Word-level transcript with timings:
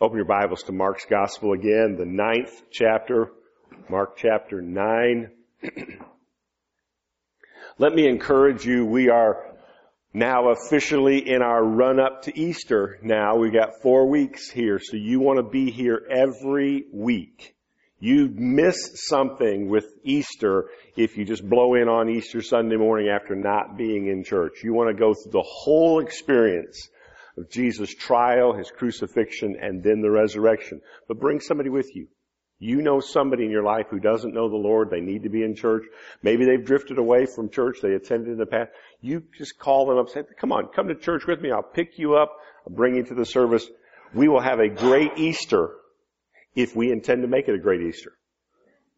Open 0.00 0.16
your 0.16 0.26
Bibles 0.26 0.62
to 0.62 0.72
Mark's 0.72 1.06
Gospel 1.06 1.54
again, 1.54 1.96
the 1.98 2.06
ninth 2.06 2.62
chapter, 2.70 3.32
Mark 3.90 4.16
chapter 4.16 4.62
9. 4.62 5.28
Let 7.78 7.94
me 7.94 8.06
encourage 8.06 8.64
you, 8.64 8.86
we 8.86 9.10
are 9.10 9.56
now 10.14 10.50
officially 10.50 11.28
in 11.28 11.42
our 11.42 11.64
run 11.64 11.98
up 11.98 12.22
to 12.22 12.38
Easter 12.38 13.00
now. 13.02 13.38
We 13.38 13.50
got 13.50 13.82
four 13.82 14.08
weeks 14.08 14.48
here, 14.48 14.78
so 14.80 14.96
you 14.96 15.18
want 15.18 15.38
to 15.38 15.50
be 15.50 15.72
here 15.72 16.06
every 16.08 16.84
week. 16.92 17.56
You 17.98 18.28
miss 18.32 18.76
something 19.08 19.68
with 19.68 19.86
Easter 20.04 20.66
if 20.96 21.16
you 21.16 21.24
just 21.24 21.42
blow 21.42 21.74
in 21.74 21.88
on 21.88 22.08
Easter 22.08 22.40
Sunday 22.40 22.76
morning 22.76 23.08
after 23.08 23.34
not 23.34 23.76
being 23.76 24.06
in 24.06 24.22
church. 24.22 24.62
You 24.62 24.74
want 24.74 24.90
to 24.90 24.94
go 24.94 25.12
through 25.12 25.32
the 25.32 25.44
whole 25.44 25.98
experience 25.98 26.88
of 27.38 27.50
Jesus' 27.50 27.94
trial, 27.94 28.52
His 28.52 28.70
crucifixion, 28.70 29.56
and 29.60 29.82
then 29.82 30.00
the 30.00 30.10
resurrection. 30.10 30.80
But 31.06 31.20
bring 31.20 31.40
somebody 31.40 31.70
with 31.70 31.94
you. 31.94 32.08
You 32.60 32.82
know 32.82 32.98
somebody 32.98 33.44
in 33.44 33.50
your 33.50 33.62
life 33.62 33.86
who 33.88 34.00
doesn't 34.00 34.34
know 34.34 34.48
the 34.48 34.56
Lord. 34.56 34.90
They 34.90 35.00
need 35.00 35.22
to 35.22 35.28
be 35.28 35.44
in 35.44 35.54
church. 35.54 35.84
Maybe 36.22 36.44
they've 36.44 36.64
drifted 36.64 36.98
away 36.98 37.26
from 37.26 37.50
church. 37.50 37.78
They 37.80 37.92
attended 37.92 38.32
in 38.32 38.38
the 38.38 38.46
past. 38.46 38.70
You 39.00 39.22
just 39.36 39.58
call 39.58 39.86
them 39.86 39.98
up, 39.98 40.06
and 40.06 40.26
say, 40.26 40.34
come 40.40 40.50
on, 40.50 40.68
come 40.74 40.88
to 40.88 40.96
church 40.96 41.26
with 41.26 41.40
me. 41.40 41.52
I'll 41.52 41.62
pick 41.62 41.98
you 41.98 42.16
up. 42.16 42.32
I'll 42.66 42.74
bring 42.74 42.96
you 42.96 43.04
to 43.04 43.14
the 43.14 43.24
service. 43.24 43.66
We 44.12 44.26
will 44.26 44.40
have 44.40 44.58
a 44.58 44.68
great 44.68 45.12
Easter 45.18 45.70
if 46.56 46.74
we 46.74 46.90
intend 46.90 47.22
to 47.22 47.28
make 47.28 47.46
it 47.46 47.54
a 47.54 47.58
great 47.58 47.82
Easter. 47.82 48.12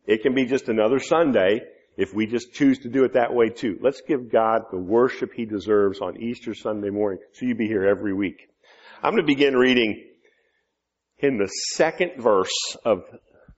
It 0.07 0.23
can 0.23 0.35
be 0.35 0.47
just 0.47 0.69
another 0.69 0.99
Sunday 0.99 1.61
if 2.01 2.15
we 2.15 2.25
just 2.25 2.55
choose 2.55 2.79
to 2.79 2.89
do 2.89 3.05
it 3.05 3.13
that 3.13 3.35
way 3.35 3.51
too. 3.51 3.79
Let's 3.83 4.01
give 4.01 4.33
God 4.33 4.63
the 4.71 4.79
worship 4.79 5.35
He 5.35 5.45
deserves 5.45 6.01
on 6.01 6.17
Easter 6.17 6.55
Sunday 6.55 6.89
morning 6.89 7.21
so 7.35 7.45
you 7.45 7.55
be 7.55 7.67
here 7.67 7.85
every 7.85 8.15
week. 8.15 8.49
I'm 9.03 9.13
going 9.13 9.23
to 9.23 9.27
begin 9.27 9.55
reading 9.55 10.09
in 11.19 11.37
the 11.37 11.47
second 11.75 12.13
verse 12.17 12.55
of 12.87 13.03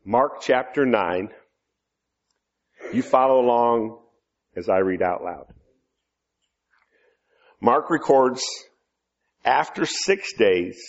Mark 0.05 0.41
chapter 0.41 0.85
9. 0.85 1.29
You 2.93 3.03
follow 3.03 3.41
along 3.41 4.01
as 4.57 4.69
I 4.69 4.79
read 4.79 5.03
out 5.03 5.23
loud. 5.23 5.47
Mark 7.61 7.91
records, 7.91 8.43
after 9.45 9.87
six 9.87 10.33
days, 10.33 10.83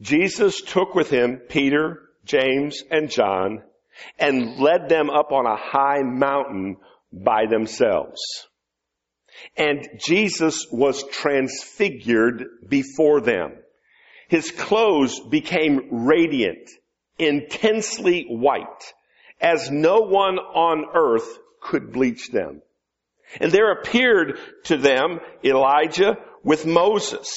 Jesus 0.00 0.60
took 0.60 0.96
with 0.96 1.08
him 1.08 1.36
Peter, 1.48 2.00
James, 2.24 2.82
and 2.90 3.08
John 3.08 3.62
and 4.18 4.58
led 4.58 4.88
them 4.88 5.10
up 5.10 5.32
on 5.32 5.46
a 5.46 5.56
high 5.56 6.02
mountain 6.02 6.76
by 7.12 7.46
themselves. 7.46 8.20
And 9.56 9.88
Jesus 9.98 10.66
was 10.70 11.04
transfigured 11.10 12.44
before 12.68 13.20
them. 13.20 13.52
His 14.28 14.50
clothes 14.50 15.20
became 15.20 16.06
radiant, 16.06 16.68
intensely 17.18 18.26
white, 18.28 18.92
as 19.40 19.70
no 19.70 20.00
one 20.00 20.38
on 20.38 20.84
earth 20.94 21.38
could 21.60 21.92
bleach 21.92 22.30
them. 22.30 22.62
And 23.40 23.52
there 23.52 23.72
appeared 23.72 24.38
to 24.64 24.76
them 24.76 25.20
Elijah 25.44 26.16
with 26.42 26.66
Moses, 26.66 27.28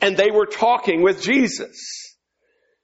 and 0.00 0.16
they 0.16 0.30
were 0.30 0.46
talking 0.46 1.02
with 1.02 1.22
Jesus. 1.22 2.11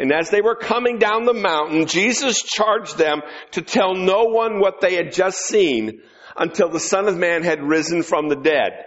And 0.00 0.12
as 0.12 0.30
they 0.30 0.40
were 0.40 0.54
coming 0.54 0.98
down 0.98 1.26
the 1.26 1.34
mountain, 1.34 1.84
Jesus 1.84 2.42
charged 2.42 2.96
them 2.96 3.20
to 3.50 3.60
tell 3.60 3.94
no 3.94 4.24
one 4.24 4.58
what 4.58 4.80
they 4.80 4.94
had 4.94 5.12
just 5.12 5.40
seen 5.40 6.00
until 6.38 6.70
the 6.70 6.80
Son 6.80 7.06
of 7.06 7.18
Man 7.18 7.42
had 7.42 7.62
risen 7.62 8.02
from 8.02 8.30
the 8.30 8.36
dead. 8.36 8.86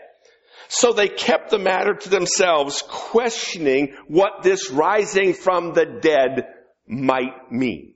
So 0.70 0.92
they 0.92 1.08
kept 1.08 1.52
the 1.52 1.60
matter 1.60 1.94
to 1.94 2.10
themselves, 2.10 2.84
questioning 2.88 3.96
what 4.08 4.42
this 4.42 4.72
rising 4.72 5.36
from 5.36 5.74
the 5.74 5.86
dead 5.86 6.48
might 6.88 7.52
mean. 7.52 7.94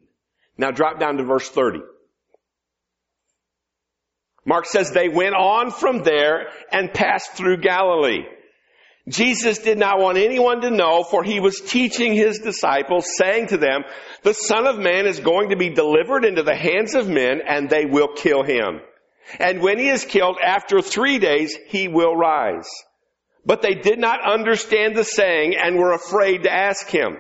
Now 0.55 0.69
drop 0.69 0.99
down 0.99 1.17
to 1.17 1.23
verse 1.23 1.49
30. 1.49 1.79
Mark 4.45 4.67
says 4.67 4.91
they 4.91 5.09
went 5.09 5.33
on 5.33 5.71
from 5.71 6.03
there 6.03 6.49
and 6.71 6.93
passed 6.93 7.31
through 7.31 7.57
Galilee. 7.61 8.25
Jesus 9.07 9.59
did 9.59 9.77
not 9.77 9.99
want 9.99 10.17
anyone 10.17 10.61
to 10.61 10.69
know, 10.69 11.03
for 11.03 11.23
he 11.23 11.39
was 11.39 11.61
teaching 11.61 12.13
his 12.13 12.39
disciples, 12.39 13.05
saying 13.17 13.47
to 13.47 13.57
them, 13.57 13.83
the 14.23 14.33
Son 14.33 14.67
of 14.67 14.77
Man 14.77 15.05
is 15.05 15.19
going 15.19 15.49
to 15.49 15.55
be 15.55 15.69
delivered 15.69 16.25
into 16.25 16.43
the 16.43 16.55
hands 16.55 16.93
of 16.93 17.07
men, 17.07 17.41
and 17.47 17.69
they 17.69 17.85
will 17.85 18.09
kill 18.15 18.43
him. 18.43 18.81
And 19.39 19.61
when 19.61 19.79
he 19.79 19.89
is 19.89 20.03
killed, 20.03 20.37
after 20.43 20.81
three 20.81 21.19
days, 21.19 21.57
he 21.67 21.87
will 21.87 22.15
rise. 22.15 22.69
But 23.45 23.61
they 23.61 23.75
did 23.75 23.97
not 23.97 24.29
understand 24.29 24.95
the 24.95 25.05
saying 25.05 25.55
and 25.55 25.77
were 25.77 25.93
afraid 25.93 26.43
to 26.43 26.51
ask 26.51 26.87
him. 26.87 27.17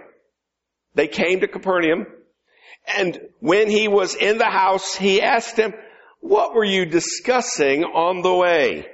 They 0.93 1.07
came 1.07 1.39
to 1.39 1.47
Capernaum, 1.47 2.05
and 2.97 3.19
when 3.39 3.69
he 3.69 3.87
was 3.87 4.15
in 4.15 4.37
the 4.37 4.49
house, 4.49 4.95
he 4.95 5.21
asked 5.21 5.55
them, 5.55 5.73
what 6.19 6.53
were 6.53 6.65
you 6.65 6.85
discussing 6.85 7.83
on 7.83 8.21
the 8.23 8.33
way? 8.33 8.87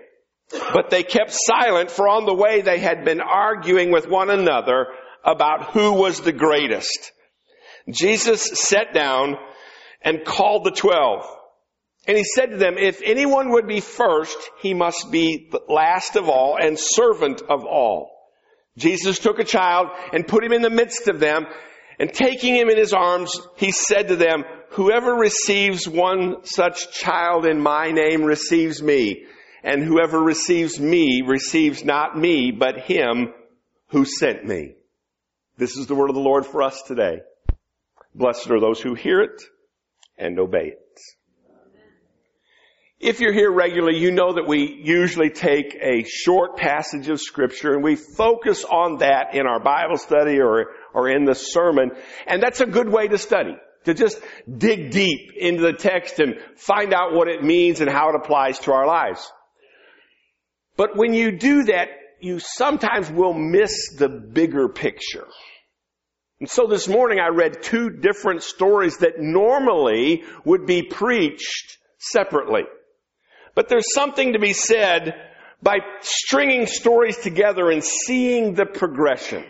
But 0.74 0.90
they 0.90 1.03
kept 1.03 1.31
silent, 1.31 1.91
for 1.91 2.08
on 2.08 2.25
the 2.25 2.34
way 2.34 2.62
they 2.62 2.80
had 2.80 3.06
been 3.06 3.22
arguing 3.22 3.91
with 3.91 4.08
one 4.08 4.30
another 4.30 4.88
about 5.24 5.72
who 5.72 5.94
was 5.94 6.22
the 6.22 6.31
greatest. 6.31 7.12
Jesus 7.90 8.44
sat 8.44 8.94
down 8.94 9.36
and 10.02 10.25
called 10.25 10.64
the 10.66 10.72
twelve. 10.72 11.25
And 12.06 12.18
he 12.18 12.24
said 12.24 12.52
to 12.52 12.58
them, 12.58 12.78
if 12.78 13.02
anyone 13.02 13.52
would 13.52 13.68
be 13.68 13.80
first, 13.80 14.38
he 14.59 14.74
must 14.74 15.09
be 15.09 15.50
last 15.69 16.18
of 16.18 16.28
all 16.28 16.58
and 16.59 16.78
servant 16.78 17.41
of 17.50 17.64
all. 17.66 18.12
Jesus 18.78 19.20
took 19.20 19.40
a 19.40 19.46
child 19.46 19.88
and 20.12 20.28
put 20.28 20.44
him 20.44 20.52
in 20.52 20.62
the 20.62 20.70
midst 20.70 21.08
of 21.08 21.20
them, 21.20 21.46
and 22.00 22.12
taking 22.12 22.56
him 22.56 22.70
in 22.70 22.78
his 22.78 22.91
arms, 22.91 23.40
he 23.56 23.72
said 23.72 24.09
to 24.09 24.16
them, 24.16 24.44
whoever 24.72 25.14
receives 25.14 25.88
one 25.88 26.44
such 26.44 26.91
child 26.91 27.46
in 27.46 27.62
my 27.62 27.91
name 27.91 28.24
receives 28.24 28.81
me 28.81 29.25
and 29.63 29.84
whoever 29.84 30.22
receives 30.22 30.79
me 30.79 31.24
receives 31.25 31.84
not 31.84 32.18
me, 32.18 32.51
but 32.51 32.79
him 32.79 33.34
who 33.88 34.06
sent 34.06 34.46
me. 34.46 34.75
This 35.57 35.78
is 35.78 35.88
the 35.88 35.96
word 35.96 36.09
of 36.09 36.16
the 36.16 36.22
Lord 36.22 36.46
for 36.46 36.62
us 36.63 36.81
today. 36.84 37.22
Blessed 38.13 38.50
are 38.52 38.59
those 38.59 38.81
who 38.81 38.94
hear 38.94 39.22
it 39.22 39.41
and 40.18 40.38
obey 40.40 40.73
it. 40.73 40.79
If 43.00 43.19
you're 43.19 43.34
here 43.34 43.52
regularly, 43.52 44.00
you 44.00 44.12
know 44.12 44.34
that 44.34 44.47
we 44.47 44.79
usually 44.81 45.29
take 45.29 45.75
a 45.75 46.06
short 46.06 46.56
passage 46.56 47.09
of 47.09 47.19
scripture 47.19 47.73
and 47.73 47.84
we 47.84 47.97
focus 47.97 48.63
on 48.63 49.00
that 49.00 49.35
in 49.35 49.46
our 49.46 49.59
Bible 49.59 49.97
study 49.97 50.40
or, 50.40 50.68
or 50.94 51.09
in 51.09 51.25
the 51.25 51.35
sermon. 51.35 51.91
And 52.25 52.41
that's 52.41 52.62
a 52.62 52.66
good 52.66 52.90
way 52.90 53.09
to 53.09 53.18
study. 53.18 53.57
To 53.85 53.94
just 53.94 54.22
dig 54.50 54.91
deep 54.91 55.34
into 55.35 55.63
the 55.63 55.73
text 55.73 56.19
and 56.19 56.35
find 56.56 56.94
out 56.94 57.13
what 57.13 57.28
it 57.28 57.44
means 57.44 57.81
and 57.81 57.90
how 57.90 58.09
it 58.09 58.16
applies 58.16 58.59
to 58.59 58.72
our 58.72 58.88
lives. 58.88 59.29
But 60.75 60.95
when 60.95 61.13
you 61.13 61.38
do 61.38 61.66
that, 61.66 61.89
you 62.19 62.39
sometimes 62.39 63.11
will 63.11 63.34
miss 63.34 63.95
the 63.97 64.09
bigger 64.09 64.69
picture. 64.69 65.28
And 66.39 66.50
so 66.50 66.67
this 66.67 66.88
morning 66.88 67.19
I 67.19 67.29
read 67.29 67.63
two 67.63 67.89
different 67.89 68.43
stories 68.43 68.97
that 68.97 69.20
normally 69.20 70.23
would 70.43 70.66
be 70.66 70.84
preached 70.84 71.78
separately. 71.99 72.64
But 73.55 73.70
there's 73.70 73.93
something 73.93 74.34
to 74.34 74.40
be 74.40 74.53
said 74.53 75.16
by 75.61 75.78
stringing 76.02 76.66
stories 76.66 77.17
together 77.17 77.70
and 77.70 77.84
seeing 77.84 78.55
the 78.55 78.66
progression. 78.66 79.46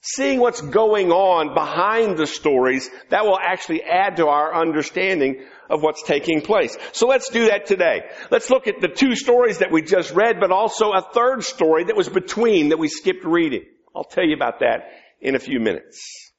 Seeing 0.00 0.38
what's 0.38 0.60
going 0.60 1.10
on 1.10 1.54
behind 1.54 2.18
the 2.18 2.26
stories, 2.26 2.90
that 3.10 3.24
will 3.24 3.38
actually 3.38 3.82
add 3.82 4.16
to 4.16 4.26
our 4.26 4.54
understanding 4.54 5.44
of 5.70 5.82
what's 5.82 6.02
taking 6.02 6.40
place. 6.40 6.76
So 6.92 7.06
let's 7.06 7.30
do 7.30 7.46
that 7.46 7.66
today. 7.66 8.02
Let's 8.30 8.50
look 8.50 8.66
at 8.66 8.80
the 8.80 8.88
two 8.88 9.16
stories 9.16 9.58
that 9.58 9.72
we 9.72 9.82
just 9.82 10.12
read, 10.12 10.40
but 10.40 10.50
also 10.50 10.92
a 10.92 11.02
third 11.12 11.42
story 11.44 11.84
that 11.84 11.96
was 11.96 12.08
between 12.08 12.70
that 12.70 12.78
we 12.78 12.88
skipped 12.88 13.24
reading. 13.24 13.64
I'll 13.94 14.04
tell 14.04 14.24
you 14.24 14.34
about 14.34 14.60
that 14.60 14.90
in 15.20 15.34
a 15.34 15.38
few 15.38 15.60
minutes. 15.60 16.32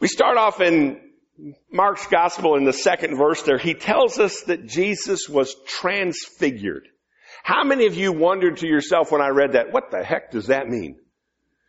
We 0.00 0.08
start 0.08 0.36
off 0.36 0.60
in 0.60 1.00
Mark's 1.70 2.06
gospel 2.06 2.56
in 2.56 2.64
the 2.64 2.72
second 2.72 3.16
verse 3.16 3.42
there. 3.42 3.58
He 3.58 3.74
tells 3.74 4.18
us 4.18 4.42
that 4.42 4.66
Jesus 4.66 5.28
was 5.28 5.54
transfigured. 5.66 6.88
How 7.42 7.64
many 7.64 7.86
of 7.86 7.94
you 7.94 8.12
wondered 8.12 8.58
to 8.58 8.66
yourself 8.68 9.10
when 9.10 9.20
I 9.20 9.28
read 9.28 9.52
that, 9.52 9.72
what 9.72 9.90
the 9.90 10.04
heck 10.04 10.30
does 10.30 10.46
that 10.46 10.68
mean? 10.68 10.96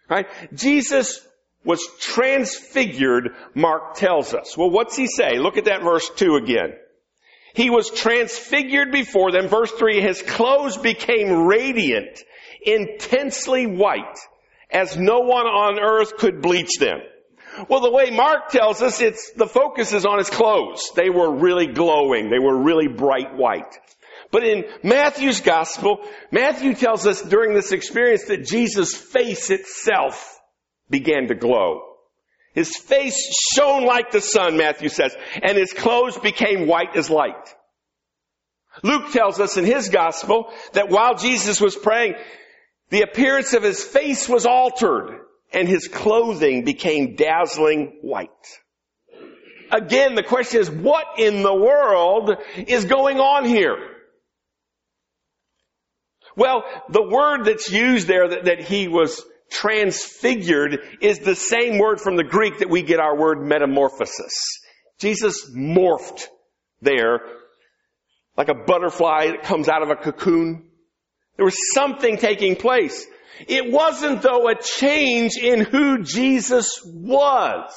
Right? 0.10 0.28
Jesus 0.54 1.26
was 1.66 1.88
transfigured, 2.00 3.30
Mark 3.56 3.96
tells 3.96 4.34
us. 4.34 4.58
Well, 4.58 4.70
what's 4.70 4.96
he 4.96 5.08
say? 5.08 5.38
Look 5.38 5.58
at 5.58 5.66
that 5.66 5.84
verse 5.84 6.10
2 6.16 6.36
again. 6.36 6.74
He 7.54 7.70
was 7.70 7.90
transfigured 7.92 8.92
before 8.92 9.32
them. 9.32 9.48
Verse 9.48 9.72
3, 9.72 10.02
his 10.02 10.22
clothes 10.22 10.78
became 10.78 11.46
radiant, 11.46 12.20
intensely 12.66 13.68
white, 13.68 14.18
as 14.72 14.98
no 14.98 15.20
one 15.20 15.46
on 15.46 15.80
earth 15.80 16.18
could 16.18 16.42
bleach 16.42 16.80
them. 16.80 17.00
Well, 17.70 17.82
the 17.82 17.92
way 17.92 18.10
Mark 18.10 18.50
tells 18.50 18.82
us, 18.82 19.00
it's, 19.02 19.32
the 19.34 19.46
focus 19.46 19.94
is 19.94 20.06
on 20.06 20.18
his 20.18 20.30
clothes. 20.30 20.92
They 20.96 21.12
were 21.12 21.32
really 21.32 21.68
glowing. 21.68 22.32
They 22.32 22.40
were 22.40 22.58
really 22.58 22.88
bright 22.88 23.36
white. 23.36 23.78
But 24.32 24.44
in 24.44 24.64
Matthew's 24.82 25.42
gospel, 25.42 26.00
Matthew 26.32 26.74
tells 26.74 27.06
us 27.06 27.22
during 27.22 27.54
this 27.54 27.72
experience 27.72 28.26
that 28.26 28.48
Jesus' 28.48 28.96
face 28.96 29.52
itself 29.52 30.33
began 30.90 31.28
to 31.28 31.36
glow. 31.36 31.82
His 32.54 32.78
face 32.78 33.18
shone 33.54 33.86
like 33.86 34.12
the 34.12 34.22
sun, 34.22 34.58
Matthew 34.58 34.90
says, 34.90 35.16
and 35.42 35.58
his 35.58 35.74
clothes 35.74 36.18
became 36.18 36.68
white 36.68 36.96
as 36.96 37.10
light. 37.10 37.56
Luke 38.84 39.12
tells 39.12 39.40
us 39.40 39.58
in 39.58 39.66
his 39.66 39.90
gospel 39.90 40.52
that 40.74 40.90
while 40.90 41.16
Jesus 41.16 41.60
was 41.60 41.76
praying, 41.76 42.16
the 42.90 43.02
appearance 43.02 43.54
of 43.54 43.64
his 43.64 43.84
face 43.84 44.30
was 44.30 44.46
altered 44.46 45.20
and 45.52 45.68
his 45.68 45.88
clothing 45.88 46.64
became 46.64 47.16
dazzling 47.16 48.00
white. 48.02 48.30
Again, 49.72 50.16
the 50.16 50.24
question 50.24 50.62
is, 50.62 50.70
what 50.70 51.06
in 51.18 51.42
the 51.42 51.54
world 51.54 52.32
is 52.56 52.86
going 52.86 53.20
on 53.20 53.46
here? 53.46 53.78
Well, 56.36 56.64
the 56.90 57.04
word 57.04 57.46
that's 57.46 57.72
used 57.72 58.08
there 58.08 58.28
that, 58.28 58.46
that 58.46 58.60
he 58.62 58.88
was 58.88 59.24
transfigured 59.50 60.80
is 61.02 61.20
the 61.20 61.36
same 61.36 61.78
word 61.78 62.00
from 62.02 62.16
the 62.16 62.24
Greek 62.24 62.60
that 62.60 62.70
we 62.70 62.82
get 62.82 63.00
our 63.00 63.18
word 63.18 63.42
metamorphosis. 63.42 64.34
Jesus 65.00 65.52
morphed 65.56 66.28
there 66.82 67.20
like 68.38 68.50
a 68.50 68.54
butterfly 68.54 69.28
that 69.28 69.44
comes 69.44 69.70
out 69.70 69.84
of 69.84 69.90
a 69.90 69.96
cocoon. 69.96 70.70
There 71.36 71.46
was 71.46 71.58
something 71.74 72.18
taking 72.18 72.56
place. 72.56 73.06
It 73.48 73.72
wasn't 73.72 74.22
though 74.22 74.48
a 74.48 74.56
change 74.56 75.38
in 75.38 75.62
who 75.62 76.04
Jesus 76.04 76.82
was. 76.86 77.74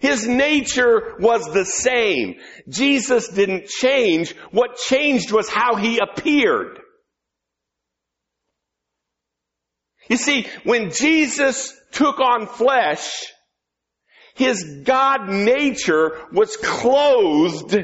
His 0.00 0.26
nature 0.26 1.16
was 1.18 1.44
the 1.52 1.64
same. 1.64 2.36
Jesus 2.68 3.28
didn't 3.28 3.66
change. 3.66 4.34
What 4.50 4.76
changed 4.76 5.32
was 5.32 5.48
how 5.48 5.74
he 5.74 5.98
appeared. 5.98 6.78
You 10.08 10.16
see, 10.16 10.46
when 10.64 10.90
Jesus 10.90 11.78
took 11.92 12.18
on 12.18 12.46
flesh, 12.46 13.26
his 14.34 14.82
God 14.84 15.28
nature 15.28 16.18
was 16.32 16.56
clothed 16.56 17.74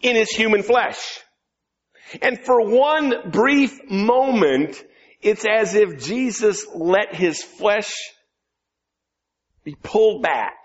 in 0.00 0.16
his 0.16 0.30
human 0.30 0.62
flesh. 0.62 1.20
And 2.22 2.38
for 2.38 2.66
one 2.66 3.30
brief 3.30 3.90
moment, 3.90 4.82
it's 5.20 5.44
as 5.44 5.74
if 5.74 6.02
Jesus 6.02 6.66
let 6.74 7.14
his 7.14 7.42
flesh 7.42 7.92
be 9.64 9.74
pulled 9.74 10.22
back 10.22 10.56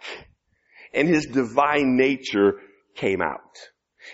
and 0.93 1.07
his 1.07 1.25
divine 1.25 1.97
nature 1.97 2.59
came 2.95 3.21
out. 3.21 3.57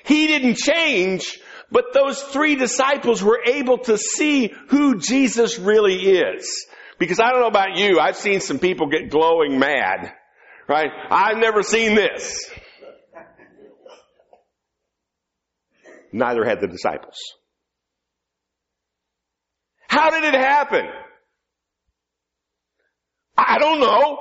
He 0.06 0.28
didn't 0.28 0.56
change, 0.56 1.40
but 1.72 1.94
those 1.94 2.22
three 2.22 2.56
disciples 2.56 3.22
were 3.22 3.42
able 3.46 3.80
to 3.80 3.98
see 3.98 4.54
who 4.70 5.00
Jesus 5.00 5.60
really 5.60 5.96
is. 5.96 6.66
Because 7.00 7.20
I 7.22 7.32
don't 7.32 7.40
know 7.40 7.48
about 7.48 7.78
you, 7.78 8.00
I've 8.00 8.18
seen 8.18 8.42
some 8.42 8.60
people 8.60 8.88
get 8.88 9.10
glowing 9.10 9.58
mad, 9.58 10.14
right? 10.68 10.92
I've 11.10 11.38
never 11.38 11.64
seen 11.64 11.96
this. 11.96 12.52
Neither 16.12 16.44
had 16.44 16.60
the 16.60 16.68
disciples. 16.68 17.18
How 19.88 20.10
did 20.10 20.24
it 20.24 20.34
happen? 20.34 20.86
I 23.38 23.58
don't 23.60 23.80
know. 23.80 24.18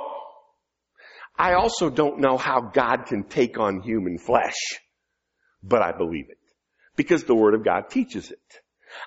I 1.37 1.53
also 1.53 1.89
don't 1.89 2.19
know 2.19 2.37
how 2.37 2.61
God 2.61 3.05
can 3.07 3.23
take 3.23 3.59
on 3.59 3.81
human 3.81 4.17
flesh, 4.17 4.55
but 5.61 5.81
I 5.81 5.91
believe 5.91 6.25
it 6.29 6.37
because 6.95 7.23
the 7.23 7.35
Word 7.35 7.53
of 7.53 7.63
God 7.63 7.89
teaches 7.89 8.31
it. 8.31 8.39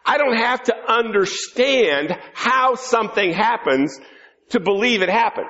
I 0.04 0.18
don't 0.18 0.36
have 0.36 0.62
to 0.64 0.74
understand 0.76 2.16
how 2.34 2.74
something 2.74 3.32
happens 3.32 3.98
to 4.50 4.60
believe 4.60 5.02
it 5.02 5.08
happened. 5.08 5.46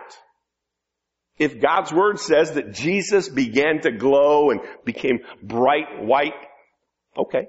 If 1.38 1.60
God's 1.60 1.92
Word 1.92 2.20
says 2.20 2.52
that 2.52 2.72
Jesus 2.72 3.28
began 3.28 3.80
to 3.82 3.90
glow 3.90 4.50
and 4.50 4.60
became 4.84 5.20
bright 5.42 6.02
white, 6.04 6.34
okay, 7.16 7.46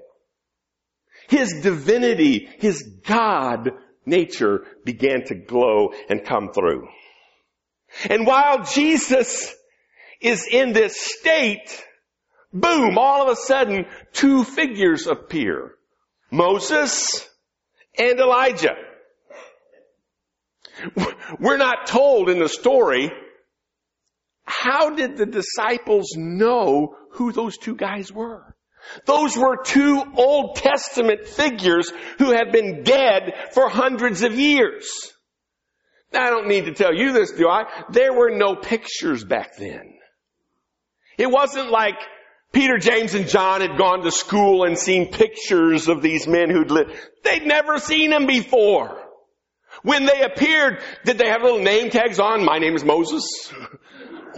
his 1.28 1.60
divinity, 1.62 2.48
His 2.58 2.82
God 3.06 3.70
nature 4.06 4.64
began 4.84 5.24
to 5.26 5.34
glow 5.34 5.92
and 6.08 6.24
come 6.24 6.52
through. 6.52 6.88
And 8.10 8.26
while 8.26 8.64
Jesus 8.64 9.54
is 10.20 10.46
in 10.50 10.72
this 10.72 11.00
state, 11.00 11.82
boom, 12.52 12.98
all 12.98 13.22
of 13.22 13.28
a 13.28 13.36
sudden, 13.36 13.86
two 14.12 14.44
figures 14.44 15.06
appear. 15.06 15.74
Moses 16.30 17.28
and 17.98 18.18
Elijah. 18.18 18.74
We're 21.38 21.56
not 21.56 21.86
told 21.86 22.28
in 22.28 22.38
the 22.38 22.48
story, 22.48 23.10
how 24.44 24.90
did 24.94 25.16
the 25.16 25.26
disciples 25.26 26.14
know 26.16 26.96
who 27.12 27.32
those 27.32 27.56
two 27.56 27.76
guys 27.76 28.12
were? 28.12 28.54
Those 29.06 29.36
were 29.36 29.62
two 29.62 30.02
Old 30.16 30.56
Testament 30.56 31.26
figures 31.26 31.90
who 32.18 32.32
have 32.32 32.52
been 32.52 32.82
dead 32.82 33.32
for 33.52 33.68
hundreds 33.68 34.22
of 34.22 34.38
years. 34.38 35.12
Now, 36.12 36.26
I 36.26 36.30
don't 36.30 36.48
need 36.48 36.66
to 36.66 36.74
tell 36.74 36.94
you 36.94 37.12
this, 37.12 37.32
do 37.32 37.48
I? 37.48 37.64
There 37.90 38.12
were 38.12 38.30
no 38.30 38.54
pictures 38.54 39.24
back 39.24 39.56
then. 39.56 39.94
It 41.16 41.30
wasn't 41.30 41.70
like 41.70 41.96
Peter, 42.54 42.78
James, 42.78 43.14
and 43.14 43.28
John 43.28 43.60
had 43.60 43.76
gone 43.76 44.02
to 44.02 44.10
school 44.10 44.64
and 44.64 44.78
seen 44.78 45.10
pictures 45.10 45.88
of 45.88 46.00
these 46.00 46.26
men 46.26 46.50
who'd 46.50 46.70
lived. 46.70 46.92
They'd 47.24 47.46
never 47.46 47.78
seen 47.78 48.10
them 48.10 48.26
before. 48.26 49.00
When 49.82 50.06
they 50.06 50.22
appeared, 50.22 50.78
did 51.04 51.18
they 51.18 51.28
have 51.28 51.42
little 51.42 51.58
name 51.58 51.90
tags 51.90 52.18
on? 52.18 52.44
My 52.44 52.58
name 52.58 52.74
is 52.74 52.84
Moses. 52.84 53.52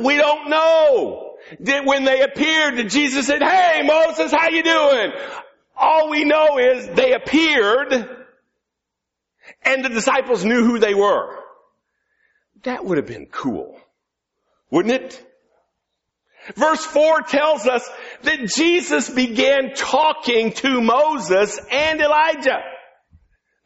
We 0.01 0.17
don't 0.17 0.51
know 0.51 1.27
did, 1.63 1.87
when 1.87 2.05
they 2.05 2.23
appeared, 2.23 2.77
did 2.77 2.91
Jesus 2.91 3.27
said, 3.27 3.43
hey 3.43 3.83
Moses, 3.83 4.33
how 4.33 4.49
you 4.49 4.63
doing? 4.63 5.13
All 5.77 6.11
we 6.11 6.25
know 6.25 6.59
is 6.59 6.89
they 6.89 7.13
appeared 7.13 7.93
and 9.63 9.85
the 9.85 9.89
disciples 9.89 10.45
knew 10.45 10.65
who 10.65 10.79
they 10.79 10.95
were. 10.95 11.37
That 12.65 12.85
would 12.85 12.97
have 12.97 13.07
been 13.07 13.27
cool. 13.27 13.79
Wouldn't 14.71 14.95
it? 14.95 15.23
Verse 16.55 16.85
4 16.85 17.23
tells 17.23 17.67
us 17.67 17.89
that 18.23 18.47
Jesus 18.47 19.11
began 19.11 19.75
talking 19.75 20.53
to 20.53 20.81
Moses 20.81 21.59
and 21.71 22.01
Elijah. 22.01 22.61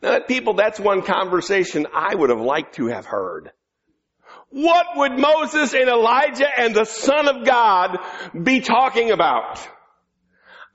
Now 0.02 0.20
people, 0.20 0.54
that's 0.54 0.80
one 0.80 1.02
conversation 1.02 1.86
I 1.94 2.14
would 2.14 2.30
have 2.30 2.40
liked 2.40 2.76
to 2.76 2.86
have 2.86 3.04
heard. 3.04 3.50
What 4.48 4.86
would 4.96 5.12
Moses 5.12 5.74
and 5.74 5.88
Elijah 5.88 6.48
and 6.58 6.74
the 6.74 6.84
Son 6.84 7.28
of 7.28 7.44
God 7.44 7.98
be 8.42 8.60
talking 8.60 9.10
about? 9.10 9.60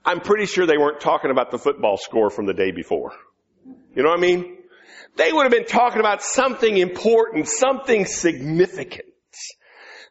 I'm 0.04 0.20
pretty 0.20 0.46
sure 0.46 0.66
they 0.66 0.78
weren't 0.78 1.00
talking 1.00 1.30
about 1.30 1.50
the 1.50 1.58
football 1.58 1.96
score 1.96 2.30
from 2.30 2.46
the 2.46 2.54
day 2.54 2.70
before. 2.70 3.12
You 3.94 4.02
know 4.02 4.10
what 4.10 4.18
I 4.18 4.22
mean? 4.22 4.56
They 5.16 5.32
would 5.32 5.42
have 5.42 5.52
been 5.52 5.66
talking 5.66 6.00
about 6.00 6.22
something 6.22 6.76
important, 6.76 7.48
something 7.48 8.04
significant. 8.06 9.08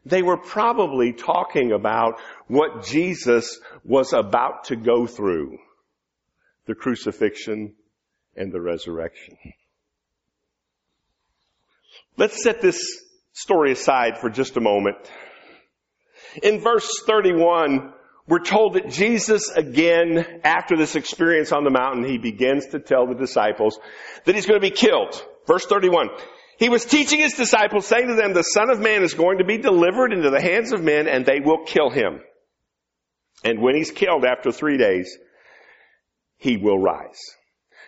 They 0.05 0.21
were 0.21 0.37
probably 0.37 1.13
talking 1.13 1.71
about 1.71 2.19
what 2.47 2.85
Jesus 2.85 3.59
was 3.83 4.13
about 4.13 4.65
to 4.65 4.75
go 4.75 5.07
through. 5.07 5.57
The 6.67 6.75
crucifixion 6.75 7.75
and 8.35 8.51
the 8.51 8.61
resurrection. 8.61 9.37
Let's 12.17 12.41
set 12.43 12.61
this 12.61 12.79
story 13.33 13.71
aside 13.71 14.17
for 14.19 14.29
just 14.29 14.57
a 14.57 14.61
moment. 14.61 14.97
In 16.41 16.59
verse 16.59 16.89
31, 17.05 17.93
we're 18.27 18.39
told 18.39 18.73
that 18.73 18.89
Jesus 18.89 19.49
again, 19.51 20.41
after 20.43 20.75
this 20.75 20.95
experience 20.95 21.51
on 21.51 21.63
the 21.63 21.69
mountain, 21.69 22.03
he 22.03 22.17
begins 22.17 22.67
to 22.67 22.79
tell 22.79 23.05
the 23.05 23.15
disciples 23.15 23.79
that 24.25 24.35
he's 24.35 24.45
going 24.45 24.59
to 24.59 24.67
be 24.67 24.75
killed. 24.75 25.23
Verse 25.45 25.65
31. 25.65 26.09
He 26.57 26.69
was 26.69 26.85
teaching 26.85 27.19
his 27.19 27.33
disciples, 27.33 27.85
saying 27.85 28.07
to 28.07 28.15
them, 28.15 28.33
the 28.33 28.41
Son 28.41 28.69
of 28.69 28.79
Man 28.79 29.03
is 29.03 29.13
going 29.13 29.39
to 29.39 29.45
be 29.45 29.57
delivered 29.57 30.13
into 30.13 30.29
the 30.29 30.41
hands 30.41 30.71
of 30.71 30.83
men 30.83 31.07
and 31.07 31.25
they 31.25 31.39
will 31.39 31.65
kill 31.65 31.89
him. 31.89 32.21
And 33.43 33.61
when 33.61 33.75
he's 33.75 33.91
killed 33.91 34.25
after 34.25 34.51
three 34.51 34.77
days, 34.77 35.17
he 36.37 36.57
will 36.57 36.79
rise. 36.79 37.19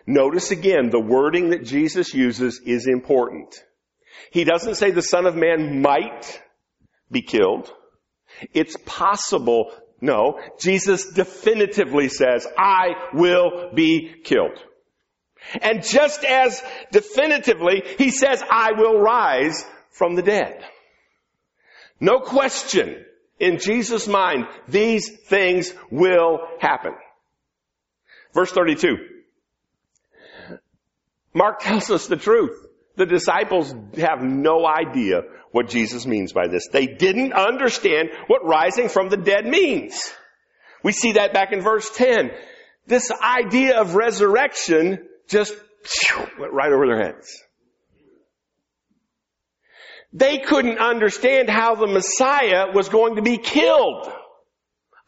Notice 0.05 0.51
again, 0.51 0.89
the 0.89 0.99
wording 0.99 1.49
that 1.49 1.65
Jesus 1.65 2.13
uses 2.13 2.61
is 2.65 2.87
important. 2.87 3.55
He 4.31 4.43
doesn't 4.43 4.75
say 4.75 4.91
the 4.91 5.01
Son 5.01 5.25
of 5.25 5.35
Man 5.35 5.81
might 5.81 6.41
be 7.09 7.21
killed. 7.21 7.71
It's 8.53 8.75
possible. 8.85 9.71
No, 9.99 10.39
Jesus 10.59 11.11
definitively 11.11 12.09
says, 12.09 12.45
I 12.57 12.89
will 13.13 13.71
be 13.73 14.13
killed. 14.23 14.63
And 15.61 15.83
just 15.83 16.23
as 16.23 16.61
definitively, 16.91 17.83
he 17.97 18.11
says, 18.11 18.43
I 18.49 18.73
will 18.73 18.99
rise 18.99 19.65
from 19.91 20.15
the 20.15 20.21
dead. 20.21 20.63
No 21.99 22.19
question 22.19 23.05
in 23.39 23.59
Jesus' 23.59 24.07
mind, 24.07 24.45
these 24.67 25.09
things 25.09 25.73
will 25.91 26.39
happen. 26.59 26.93
Verse 28.33 28.51
32. 28.51 28.97
Mark 31.33 31.59
tells 31.59 31.91
us 31.91 32.07
the 32.07 32.17
truth. 32.17 32.65
The 32.95 33.05
disciples 33.05 33.73
have 33.97 34.23
no 34.23 34.65
idea 34.65 35.21
what 35.51 35.69
Jesus 35.69 36.07
means 36.07 36.33
by 36.33 36.47
this. 36.47 36.67
They 36.71 36.87
didn't 36.87 37.33
understand 37.33 38.09
what 38.25 38.45
rising 38.45 38.89
from 38.89 39.09
the 39.09 39.17
dead 39.17 39.45
means. 39.45 40.11
We 40.83 40.91
see 40.91 41.13
that 41.13 41.33
back 41.33 41.53
in 41.53 41.61
verse 41.61 41.89
10. 41.95 42.31
This 42.87 43.11
idea 43.11 43.79
of 43.79 43.95
resurrection 43.95 45.06
just 45.27 45.53
went 46.39 46.53
right 46.53 46.71
over 46.71 46.87
their 46.87 47.01
heads. 47.01 47.43
They 50.13 50.39
couldn't 50.39 50.79
understand 50.79 51.49
how 51.49 51.75
the 51.75 51.87
Messiah 51.87 52.67
was 52.73 52.89
going 52.89 53.17
to 53.17 53.21
be 53.21 53.37
killed. 53.37 54.11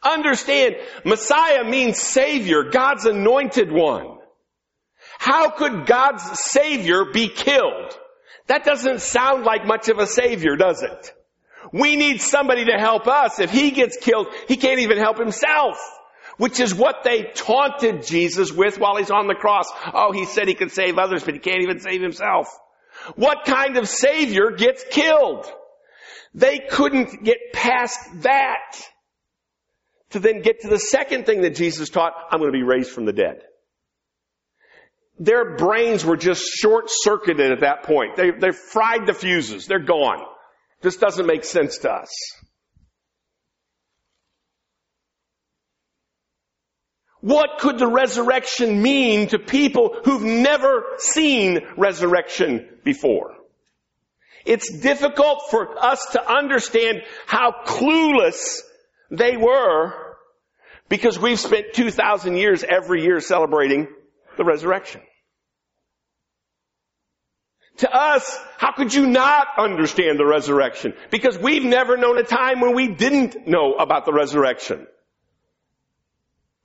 Understand, 0.04 0.76
Messiah 1.04 1.64
means 1.64 2.00
Savior, 2.00 2.70
God's 2.70 3.06
anointed 3.06 3.72
one. 3.72 4.18
How 5.18 5.50
could 5.50 5.86
God's 5.86 6.24
Savior 6.40 7.06
be 7.06 7.28
killed? 7.28 7.98
That 8.48 8.64
doesn't 8.64 9.02
sound 9.02 9.44
like 9.44 9.66
much 9.66 9.90
of 9.90 10.00
a 10.00 10.08
Savior, 10.08 10.56
does 10.56 10.82
it? 10.82 11.14
We 11.74 11.98
need 11.98 12.22
somebody 12.22 12.66
to 12.66 12.78
help 12.78 13.08
us. 13.08 13.40
If 13.40 13.52
He 13.52 13.72
gets 13.72 13.98
killed, 13.98 14.28
He 14.48 14.58
can't 14.58 14.80
even 14.80 14.98
help 14.98 15.18
Himself. 15.18 15.78
Which 16.40 16.62
is 16.62 16.74
what 16.74 17.04
they 17.04 17.24
taunted 17.36 18.08
Jesus 18.08 18.50
with 18.52 18.80
while 18.80 18.96
He's 18.96 19.12
on 19.12 19.28
the 19.28 19.36
cross. 19.36 19.70
Oh, 19.94 20.14
He 20.14 20.24
said 20.24 20.48
He 20.48 20.54
could 20.56 20.72
save 20.72 20.98
others, 20.98 21.22
but 21.24 21.34
He 21.34 21.40
can't 21.40 21.62
even 21.62 21.82
save 21.82 22.02
Himself. 22.02 22.48
What 23.16 23.46
kind 23.46 23.76
of 23.76 23.90
Savior 23.90 24.52
gets 24.52 24.84
killed? 24.90 25.46
They 26.34 26.60
couldn't 26.72 27.26
get 27.26 27.38
past 27.52 28.00
that 28.22 28.80
to 30.12 30.20
then 30.20 30.42
get 30.42 30.62
to 30.62 30.70
the 30.70 30.80
second 30.80 31.26
thing 31.26 31.42
that 31.42 31.56
Jesus 31.56 31.90
taught, 31.90 32.14
I'm 32.32 32.40
going 32.40 32.52
to 32.52 32.58
be 32.58 32.64
raised 32.64 32.92
from 32.92 33.04
the 33.04 33.14
dead. 33.14 33.42
Their 35.20 35.58
brains 35.58 36.06
were 36.06 36.16
just 36.16 36.44
short-circuited 36.44 37.52
at 37.52 37.60
that 37.60 37.84
point. 37.84 38.16
They, 38.16 38.32
they 38.32 38.52
fried 38.52 39.06
the 39.06 39.14
fuses. 39.14 39.66
They're 39.66 39.80
gone. 39.80 40.24
This 40.82 40.96
doesn't 40.96 41.26
make 41.26 41.44
sense 41.44 41.80
to 41.80 41.92
us. 41.92 42.10
What 47.22 47.60
could 47.60 47.78
the 47.78 47.88
resurrection 47.88 48.82
mean 48.82 49.28
to 49.30 49.40
people 49.40 50.00
who've 50.06 50.24
never 50.24 50.84
seen 50.98 51.60
resurrection 51.78 52.68
before? 52.84 53.36
It's 54.46 54.80
difficult 54.80 55.44
for 55.52 55.78
us 55.84 56.06
to 56.14 56.32
understand 56.32 57.02
how 57.26 57.54
clueless 57.66 58.62
they 59.12 59.36
were 59.36 59.94
because 60.88 61.20
we've 61.20 61.40
spent 61.40 61.74
2,000 61.74 62.38
years 62.38 62.64
every 62.64 63.04
year 63.04 63.20
celebrating 63.20 63.88
the 64.38 64.46
resurrection. 64.46 65.02
To 67.78 67.94
us, 67.94 68.38
how 68.58 68.74
could 68.74 68.94
you 68.94 69.08
not 69.08 69.48
understand 69.58 70.20
the 70.20 70.26
resurrection? 70.26 70.94
Because 71.12 71.38
we've 71.38 71.64
never 71.64 71.96
known 71.96 72.18
a 72.18 72.24
time 72.24 72.60
when 72.60 72.76
we 72.76 72.94
didn't 72.94 73.48
know 73.48 73.76
about 73.76 74.06
the 74.06 74.12
resurrection. 74.12 74.88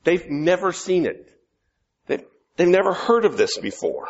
They've 0.05 0.29
never 0.31 0.73
seen 0.73 1.07
it. 1.07 1.31
They've, 2.07 2.25
they've 2.57 2.69
never 2.69 2.93
heard 2.93 3.25
of 3.25 3.37
this 3.37 3.59
before. 3.59 4.09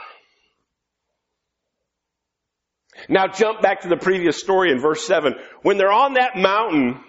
Now 3.09 3.27
jump 3.29 3.61
back 3.61 3.83
to 3.83 3.89
the 3.89 3.97
previous 3.97 4.39
story 4.39 4.71
in 4.71 4.81
verse 4.81 5.07
7. 5.07 5.35
When 5.63 5.79
they're 5.79 5.93
on 5.93 6.15
that 6.15 6.37
mountain, 6.37 7.01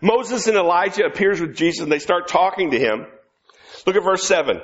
Moses 0.00 0.46
and 0.46 0.56
Elijah 0.56 1.04
appears 1.04 1.40
with 1.40 1.56
Jesus 1.56 1.82
and 1.82 1.92
they 1.92 1.98
start 1.98 2.28
talking 2.28 2.70
to 2.70 2.78
him. 2.78 3.06
Look 3.86 3.96
at 3.96 4.04
verse 4.04 4.24
7. 4.24 4.60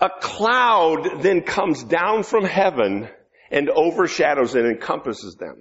A 0.00 0.10
cloud 0.20 1.20
then 1.22 1.42
comes 1.42 1.84
down 1.84 2.22
from 2.22 2.44
heaven 2.44 3.08
and 3.50 3.68
overshadows 3.68 4.54
and 4.54 4.66
encompasses 4.66 5.34
them. 5.36 5.58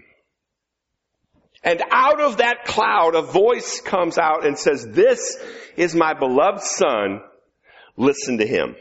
And 1.64 1.82
out 1.92 2.22
of 2.22 2.38
that 2.38 2.66
cloud, 2.66 3.16
a 3.16 3.22
voice 3.22 3.82
comes 3.82 4.18
out 4.18 4.46
and 4.46 4.58
says, 4.58 4.88
this 4.88 5.38
is 5.76 5.94
my 5.94 6.14
beloved 6.14 6.62
son. 6.62 7.22
Listen 7.98 8.38
to 8.38 8.48
him. 8.48 8.76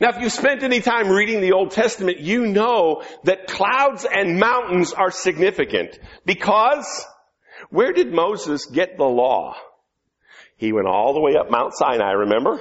Now, 0.00 0.10
if 0.10 0.20
you've 0.20 0.32
spent 0.32 0.62
any 0.62 0.80
time 0.80 1.08
reading 1.08 1.40
the 1.40 1.52
Old 1.52 1.70
Testament, 1.70 2.18
you 2.18 2.46
know 2.46 3.02
that 3.24 3.46
clouds 3.46 4.04
and 4.10 4.38
mountains 4.38 4.92
are 4.92 5.10
significant 5.10 5.98
because 6.24 7.06
where 7.70 7.92
did 7.92 8.12
Moses 8.12 8.66
get 8.66 8.98
the 8.98 9.04
law? 9.04 9.56
He 10.56 10.72
went 10.72 10.88
all 10.88 11.14
the 11.14 11.20
way 11.20 11.36
up 11.36 11.50
Mount 11.50 11.74
Sinai, 11.74 12.12
remember? 12.12 12.60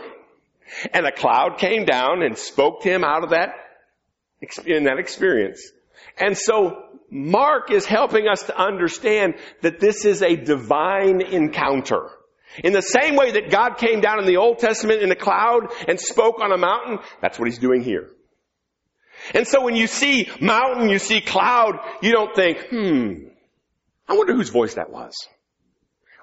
And 0.93 1.05
a 1.05 1.11
cloud 1.11 1.57
came 1.57 1.85
down 1.85 2.21
and 2.21 2.37
spoke 2.37 2.81
to 2.83 2.89
him 2.89 3.03
out 3.03 3.23
of 3.23 3.31
that, 3.31 3.53
in 4.65 4.85
that 4.85 4.99
experience. 4.99 5.71
And 6.17 6.37
so 6.37 6.83
Mark 7.09 7.71
is 7.71 7.85
helping 7.85 8.27
us 8.27 8.43
to 8.43 8.57
understand 8.57 9.35
that 9.61 9.79
this 9.79 10.05
is 10.05 10.21
a 10.21 10.35
divine 10.35 11.21
encounter. 11.21 12.09
In 12.63 12.73
the 12.73 12.81
same 12.81 13.15
way 13.15 13.31
that 13.31 13.49
God 13.49 13.77
came 13.77 14.01
down 14.01 14.19
in 14.19 14.25
the 14.25 14.37
Old 14.37 14.59
Testament 14.59 15.01
in 15.01 15.11
a 15.11 15.15
cloud 15.15 15.71
and 15.87 15.99
spoke 15.99 16.39
on 16.41 16.51
a 16.51 16.57
mountain, 16.57 16.99
that's 17.21 17.37
what 17.37 17.49
he's 17.49 17.59
doing 17.59 17.83
here. 17.83 18.09
And 19.33 19.47
so 19.47 19.63
when 19.63 19.75
you 19.75 19.87
see 19.87 20.29
mountain, 20.39 20.89
you 20.89 20.99
see 20.99 21.21
cloud, 21.21 21.79
you 22.01 22.11
don't 22.11 22.35
think, 22.35 22.67
hmm, 22.69 23.27
I 24.07 24.15
wonder 24.15 24.33
whose 24.33 24.49
voice 24.49 24.75
that 24.75 24.91
was. 24.91 25.13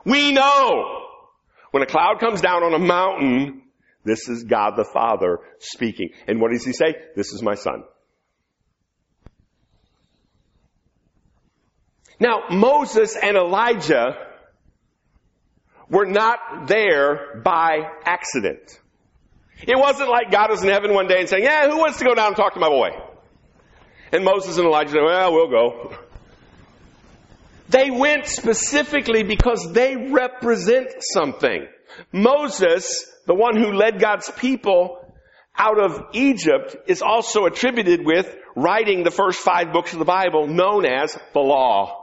We 0.05 0.33
know 0.33 1.07
when 1.71 1.83
a 1.83 1.87
cloud 1.87 2.21
comes 2.21 2.41
down 2.41 2.63
on 2.63 2.75
a 2.75 2.79
mountain, 2.79 3.63
this 4.05 4.29
is 4.29 4.45
God 4.45 4.75
the 4.77 4.85
Father 4.85 5.39
speaking. 5.59 6.11
And 6.27 6.41
what 6.41 6.53
does 6.53 6.65
he 6.65 6.73
say? 6.73 6.95
This 7.17 7.33
is 7.33 7.43
my 7.43 7.55
son. 7.55 7.85
Now, 12.23 12.45
Moses 12.51 13.17
and 13.21 13.37
Elijah 13.37 14.15
were 15.91 16.07
not 16.07 16.69
there 16.69 17.41
by 17.43 17.81
accident. 18.05 18.79
It 19.61 19.77
wasn't 19.77 20.09
like 20.09 20.31
God 20.31 20.51
was 20.51 20.63
in 20.63 20.69
heaven 20.69 20.95
one 20.95 21.09
day 21.09 21.19
and 21.19 21.29
saying, 21.29 21.43
yeah, 21.43 21.69
who 21.69 21.79
wants 21.79 21.99
to 21.99 22.05
go 22.05 22.15
down 22.15 22.29
and 22.29 22.37
talk 22.37 22.55
to 22.55 22.61
my 22.61 22.69
boy? 22.69 22.91
And 24.13 24.25
Moses 24.25 24.57
and 24.57 24.69
Elijah 24.69 24.93
said, 24.93 25.03
well, 25.05 25.33
we'll 25.33 25.51
go. 25.51 25.97
They 27.71 27.91
went 27.91 28.29
specifically 28.29 29.25
because 29.25 29.73
they 29.73 29.97
represent 29.97 30.91
something. 31.01 31.67
Moses, 32.13 33.05
the 33.27 33.35
one 33.35 33.57
who 33.57 33.73
led 33.73 34.01
God's 34.01 34.31
people 34.31 35.13
out 35.59 35.81
of 35.83 36.05
Egypt, 36.13 36.77
is 36.87 37.03
also 37.03 37.47
attributed 37.47 38.07
with 38.07 38.33
writing 38.55 39.03
the 39.03 39.11
first 39.11 39.41
five 39.41 39.73
books 39.73 39.93
of 39.93 39.99
the 39.99 40.05
Bible 40.05 40.47
known 40.47 40.87
as 40.87 41.19
the 41.33 41.41
law. 41.41 41.99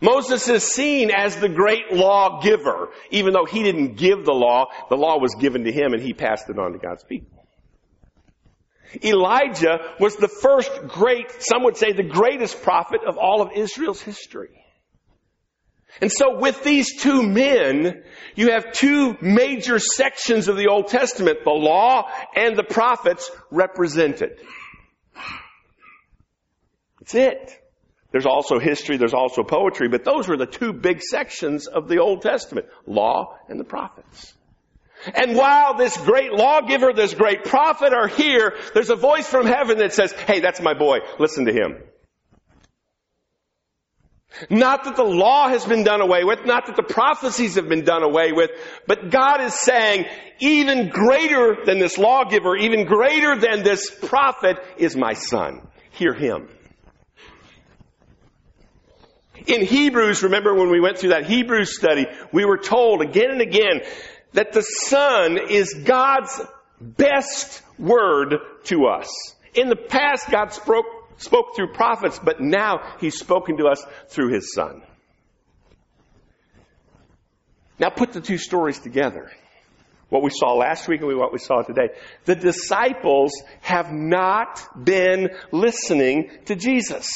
Moses 0.00 0.48
is 0.48 0.62
seen 0.62 1.10
as 1.10 1.36
the 1.36 1.48
great 1.48 1.92
lawgiver. 1.92 2.90
Even 3.10 3.32
though 3.32 3.44
he 3.44 3.62
didn't 3.62 3.96
give 3.96 4.24
the 4.24 4.32
law, 4.32 4.66
the 4.88 4.96
law 4.96 5.18
was 5.18 5.34
given 5.34 5.64
to 5.64 5.72
him 5.72 5.92
and 5.92 6.02
he 6.02 6.12
passed 6.12 6.48
it 6.48 6.58
on 6.58 6.72
to 6.72 6.78
God's 6.78 7.04
people. 7.04 7.46
Elijah 9.04 9.78
was 10.00 10.16
the 10.16 10.28
first 10.28 10.70
great, 10.88 11.26
some 11.40 11.64
would 11.64 11.76
say 11.76 11.92
the 11.92 12.02
greatest 12.02 12.62
prophet 12.62 13.00
of 13.06 13.18
all 13.18 13.42
of 13.42 13.50
Israel's 13.54 14.00
history. 14.00 14.64
And 16.00 16.12
so 16.12 16.38
with 16.38 16.62
these 16.62 17.00
two 17.00 17.22
men, 17.22 18.02
you 18.34 18.52
have 18.52 18.72
two 18.72 19.16
major 19.20 19.78
sections 19.78 20.48
of 20.48 20.56
the 20.56 20.68
Old 20.68 20.88
Testament, 20.88 21.38
the 21.44 21.50
law 21.50 22.08
and 22.36 22.56
the 22.56 22.62
prophets 22.62 23.30
represented. 23.50 24.38
That's 27.00 27.14
it. 27.14 27.57
There's 28.10 28.26
also 28.26 28.58
history, 28.58 28.96
there's 28.96 29.14
also 29.14 29.42
poetry, 29.42 29.88
but 29.88 30.04
those 30.04 30.28
were 30.28 30.38
the 30.38 30.46
two 30.46 30.72
big 30.72 31.02
sections 31.02 31.66
of 31.66 31.88
the 31.88 31.98
Old 31.98 32.22
Testament, 32.22 32.66
law 32.86 33.36
and 33.48 33.60
the 33.60 33.64
prophets. 33.64 34.34
And 35.14 35.36
while 35.36 35.74
this 35.74 35.96
great 35.96 36.32
lawgiver, 36.32 36.92
this 36.92 37.14
great 37.14 37.44
prophet 37.44 37.92
are 37.92 38.08
here, 38.08 38.56
there's 38.74 38.90
a 38.90 38.96
voice 38.96 39.28
from 39.28 39.46
heaven 39.46 39.78
that 39.78 39.92
says, 39.92 40.12
hey, 40.12 40.40
that's 40.40 40.60
my 40.60 40.74
boy, 40.74 40.98
listen 41.18 41.44
to 41.44 41.52
him. 41.52 41.76
Not 44.50 44.84
that 44.84 44.96
the 44.96 45.04
law 45.04 45.48
has 45.48 45.64
been 45.64 45.84
done 45.84 46.00
away 46.00 46.24
with, 46.24 46.44
not 46.44 46.66
that 46.66 46.76
the 46.76 46.82
prophecies 46.82 47.56
have 47.56 47.68
been 47.68 47.84
done 47.84 48.02
away 48.02 48.32
with, 48.32 48.50
but 48.86 49.10
God 49.10 49.40
is 49.40 49.54
saying, 49.54 50.06
even 50.38 50.90
greater 50.90 51.56
than 51.64 51.78
this 51.78 51.98
lawgiver, 51.98 52.56
even 52.56 52.84
greater 52.84 53.36
than 53.38 53.62
this 53.62 53.90
prophet 53.90 54.58
is 54.76 54.96
my 54.96 55.14
son. 55.14 55.66
Hear 55.90 56.14
him. 56.14 56.48
In 59.48 59.64
Hebrews, 59.64 60.22
remember 60.22 60.54
when 60.54 60.68
we 60.68 60.78
went 60.78 60.98
through 60.98 61.10
that 61.10 61.24
Hebrews 61.24 61.74
study, 61.74 62.06
we 62.32 62.44
were 62.44 62.58
told 62.58 63.00
again 63.00 63.30
and 63.30 63.40
again 63.40 63.80
that 64.34 64.52
the 64.52 64.60
Son 64.60 65.38
is 65.48 65.72
God's 65.72 66.38
best 66.78 67.62
word 67.78 68.34
to 68.64 68.86
us. 68.86 69.08
In 69.54 69.70
the 69.70 69.76
past, 69.76 70.30
God 70.30 70.52
spoke, 70.52 70.84
spoke 71.16 71.56
through 71.56 71.72
prophets, 71.72 72.20
but 72.22 72.42
now 72.42 72.96
He's 73.00 73.18
spoken 73.18 73.56
to 73.56 73.68
us 73.68 73.82
through 74.08 74.34
His 74.34 74.52
Son. 74.52 74.82
Now 77.78 77.88
put 77.88 78.12
the 78.12 78.20
two 78.20 78.36
stories 78.36 78.78
together. 78.78 79.32
What 80.10 80.22
we 80.22 80.30
saw 80.30 80.52
last 80.54 80.88
week 80.88 81.00
and 81.00 81.18
what 81.18 81.32
we 81.32 81.38
saw 81.38 81.62
today. 81.62 81.88
The 82.26 82.34
disciples 82.34 83.32
have 83.62 83.92
not 83.92 84.84
been 84.84 85.30
listening 85.52 86.30
to 86.46 86.54
Jesus. 86.54 87.10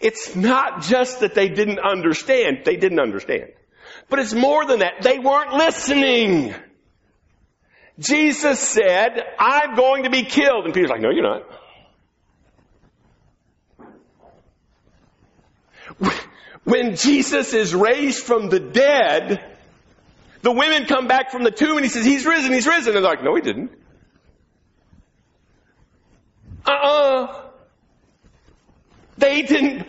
It's 0.00 0.34
not 0.34 0.82
just 0.82 1.20
that 1.20 1.34
they 1.34 1.48
didn't 1.48 1.78
understand. 1.78 2.62
They 2.64 2.76
didn't 2.76 3.00
understand. 3.00 3.52
But 4.08 4.18
it's 4.18 4.34
more 4.34 4.64
than 4.66 4.80
that. 4.80 5.02
They 5.02 5.18
weren't 5.18 5.52
listening. 5.52 6.54
Jesus 7.98 8.58
said, 8.58 9.22
I'm 9.38 9.76
going 9.76 10.04
to 10.04 10.10
be 10.10 10.24
killed. 10.24 10.64
And 10.64 10.72
Peter's 10.72 10.90
like, 10.90 11.02
no, 11.02 11.10
you're 11.10 11.22
not. 11.22 11.42
When 16.64 16.96
Jesus 16.96 17.52
is 17.52 17.74
raised 17.74 18.24
from 18.24 18.48
the 18.48 18.60
dead, 18.60 19.44
the 20.42 20.52
women 20.52 20.86
come 20.86 21.06
back 21.08 21.30
from 21.30 21.42
the 21.42 21.50
tomb 21.50 21.76
and 21.76 21.84
he 21.84 21.90
says, 21.90 22.04
He's 22.04 22.24
risen, 22.24 22.52
He's 22.52 22.66
risen. 22.66 22.94
And 22.94 23.04
they're 23.04 23.10
like, 23.10 23.24
No, 23.24 23.34
He 23.34 23.40
didn't. 23.40 23.70
Uh 26.64 26.70
uh-uh. 26.70 27.49
They 29.20 29.42
didn't. 29.42 29.86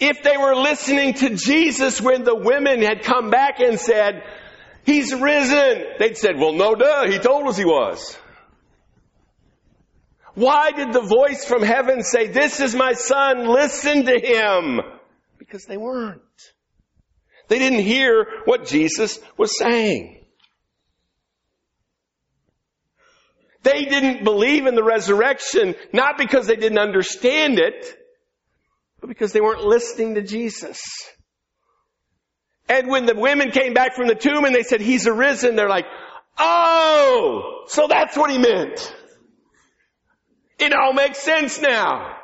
If 0.00 0.22
they 0.22 0.36
were 0.36 0.56
listening 0.56 1.14
to 1.14 1.36
Jesus 1.36 2.00
when 2.00 2.24
the 2.24 2.34
women 2.34 2.82
had 2.82 3.02
come 3.02 3.30
back 3.30 3.60
and 3.60 3.78
said, 3.78 4.24
He's 4.84 5.14
risen, 5.14 5.84
they'd 5.98 6.16
said, 6.16 6.38
Well, 6.38 6.52
no 6.52 6.74
duh, 6.74 7.06
He 7.06 7.18
told 7.18 7.46
us 7.46 7.56
He 7.56 7.64
was. 7.64 8.18
Why 10.34 10.72
did 10.72 10.92
the 10.92 11.00
voice 11.00 11.44
from 11.44 11.62
heaven 11.62 12.02
say, 12.02 12.26
This 12.26 12.58
is 12.60 12.74
my 12.74 12.94
son, 12.94 13.46
listen 13.46 14.04
to 14.06 14.18
him? 14.18 14.80
Because 15.38 15.64
they 15.66 15.76
weren't. 15.76 16.20
They 17.48 17.58
didn't 17.58 17.84
hear 17.84 18.26
what 18.46 18.66
Jesus 18.66 19.20
was 19.36 19.56
saying. 19.56 20.24
They 23.62 23.84
didn't 23.84 24.24
believe 24.24 24.66
in 24.66 24.74
the 24.74 24.82
resurrection, 24.82 25.74
not 25.92 26.18
because 26.18 26.46
they 26.46 26.56
didn't 26.56 26.78
understand 26.78 27.58
it, 27.58 27.96
but 29.04 29.10
because 29.10 29.34
they 29.34 29.42
weren't 29.42 29.62
listening 29.62 30.14
to 30.14 30.22
Jesus. 30.22 30.80
And 32.70 32.88
when 32.88 33.04
the 33.04 33.14
women 33.14 33.50
came 33.50 33.74
back 33.74 33.94
from 33.94 34.06
the 34.06 34.14
tomb 34.14 34.46
and 34.46 34.54
they 34.54 34.62
said, 34.62 34.80
He's 34.80 35.06
arisen, 35.06 35.56
they're 35.56 35.68
like, 35.68 35.84
Oh, 36.38 37.64
so 37.66 37.86
that's 37.86 38.16
what 38.16 38.30
he 38.30 38.38
meant. 38.38 38.96
It 40.58 40.72
all 40.72 40.94
makes 40.94 41.18
sense 41.18 41.60
now. 41.60 42.16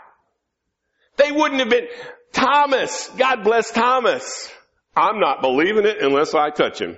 They 1.19 1.31
wouldn't 1.31 1.61
have 1.61 1.69
been, 1.69 1.89
Thomas, 2.33 3.11
God 3.19 3.45
bless 3.45 3.71
Thomas. 3.71 4.51
I'm 4.97 5.21
not 5.21 5.43
believing 5.43 5.85
it 5.85 5.99
unless 6.01 6.35
I 6.35 6.49
touch 6.49 6.81
him. 6.81 6.97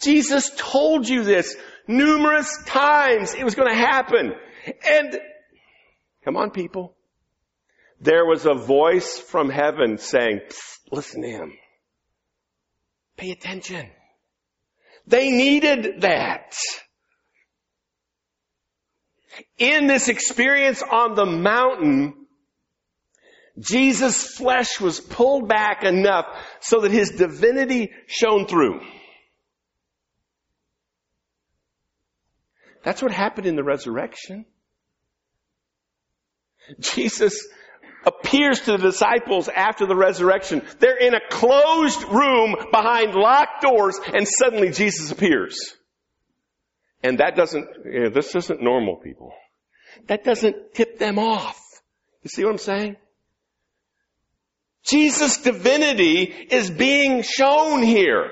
Jesus 0.00 0.50
told 0.56 1.08
you 1.08 1.22
this 1.22 1.54
numerous 1.86 2.60
times. 2.66 3.34
It 3.34 3.44
was 3.44 3.54
going 3.54 3.70
to 3.70 3.78
happen. 3.78 4.32
And, 4.84 5.20
come 6.28 6.36
on 6.36 6.50
people. 6.50 6.94
There 8.02 8.26
was 8.26 8.44
a 8.44 8.52
voice 8.52 9.18
from 9.18 9.48
heaven 9.48 9.96
saying, 9.96 10.40
listen 10.92 11.22
to 11.22 11.28
him. 11.28 11.52
Pay 13.16 13.30
attention. 13.30 13.88
They 15.06 15.30
needed 15.30 16.02
that. 16.02 16.54
In 19.56 19.86
this 19.86 20.08
experience 20.08 20.82
on 20.82 21.14
the 21.14 21.24
mountain, 21.24 22.26
Jesus' 23.58 24.36
flesh 24.36 24.78
was 24.82 25.00
pulled 25.00 25.48
back 25.48 25.82
enough 25.82 26.26
so 26.60 26.80
that 26.80 26.90
his 26.90 27.12
divinity 27.12 27.90
shone 28.06 28.46
through. 28.46 28.82
That's 32.84 33.00
what 33.00 33.12
happened 33.12 33.46
in 33.46 33.56
the 33.56 33.64
resurrection. 33.64 34.44
Jesus 36.80 37.46
appears 38.04 38.60
to 38.60 38.72
the 38.72 38.78
disciples 38.78 39.48
after 39.48 39.86
the 39.86 39.96
resurrection. 39.96 40.62
They're 40.78 40.98
in 40.98 41.14
a 41.14 41.20
closed 41.30 42.02
room 42.04 42.56
behind 42.70 43.14
locked 43.14 43.62
doors 43.62 43.98
and 44.14 44.26
suddenly 44.26 44.70
Jesus 44.70 45.10
appears. 45.10 45.76
And 47.02 47.18
that 47.18 47.36
doesn't, 47.36 47.68
you 47.84 48.00
know, 48.04 48.10
this 48.10 48.34
isn't 48.34 48.62
normal 48.62 48.96
people. 48.96 49.32
That 50.06 50.24
doesn't 50.24 50.74
tip 50.74 50.98
them 50.98 51.18
off. 51.18 51.60
You 52.22 52.30
see 52.30 52.44
what 52.44 52.52
I'm 52.52 52.58
saying? 52.58 52.96
Jesus' 54.88 55.38
divinity 55.38 56.22
is 56.50 56.70
being 56.70 57.22
shown 57.22 57.82
here. 57.82 58.30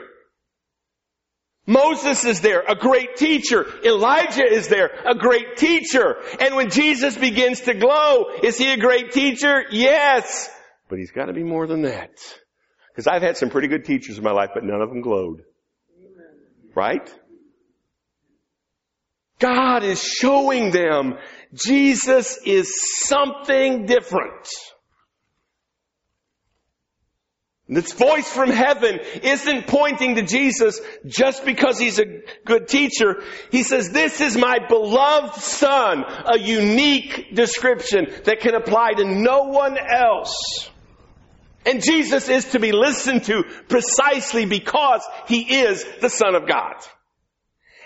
Moses 1.66 2.24
is 2.24 2.40
there, 2.40 2.62
a 2.66 2.76
great 2.76 3.16
teacher. 3.16 3.66
Elijah 3.84 4.46
is 4.46 4.68
there, 4.68 4.90
a 5.04 5.16
great 5.16 5.56
teacher. 5.56 6.16
And 6.38 6.54
when 6.54 6.70
Jesus 6.70 7.16
begins 7.16 7.62
to 7.62 7.74
glow, 7.74 8.26
is 8.42 8.56
he 8.56 8.70
a 8.70 8.76
great 8.76 9.10
teacher? 9.10 9.64
Yes. 9.70 10.48
But 10.88 10.98
he's 10.98 11.10
got 11.10 11.26
to 11.26 11.32
be 11.32 11.42
more 11.42 11.66
than 11.66 11.82
that. 11.82 12.12
Because 12.88 13.08
I've 13.08 13.22
had 13.22 13.36
some 13.36 13.50
pretty 13.50 13.68
good 13.68 13.84
teachers 13.84 14.16
in 14.16 14.24
my 14.24 14.30
life, 14.30 14.50
but 14.54 14.64
none 14.64 14.80
of 14.80 14.88
them 14.88 15.00
glowed. 15.00 15.42
Right? 16.74 17.12
God 19.38 19.82
is 19.82 20.02
showing 20.02 20.70
them 20.70 21.14
Jesus 21.52 22.38
is 22.44 22.72
something 23.04 23.86
different. 23.86 24.48
This 27.68 27.92
voice 27.92 28.30
from 28.30 28.50
heaven 28.50 29.00
isn't 29.24 29.66
pointing 29.66 30.14
to 30.14 30.22
Jesus 30.22 30.80
just 31.04 31.44
because 31.44 31.80
he's 31.80 31.98
a 31.98 32.22
good 32.44 32.68
teacher. 32.68 33.24
He 33.50 33.64
says, 33.64 33.90
this 33.90 34.20
is 34.20 34.36
my 34.36 34.58
beloved 34.68 35.34
son, 35.34 36.04
a 36.26 36.38
unique 36.38 37.34
description 37.34 38.06
that 38.24 38.38
can 38.38 38.54
apply 38.54 38.92
to 38.92 39.04
no 39.04 39.44
one 39.44 39.76
else. 39.78 40.70
And 41.64 41.82
Jesus 41.82 42.28
is 42.28 42.44
to 42.50 42.60
be 42.60 42.70
listened 42.70 43.24
to 43.24 43.42
precisely 43.68 44.46
because 44.46 45.02
he 45.26 45.62
is 45.62 45.84
the 46.00 46.08
son 46.08 46.36
of 46.36 46.46
God. 46.46 46.74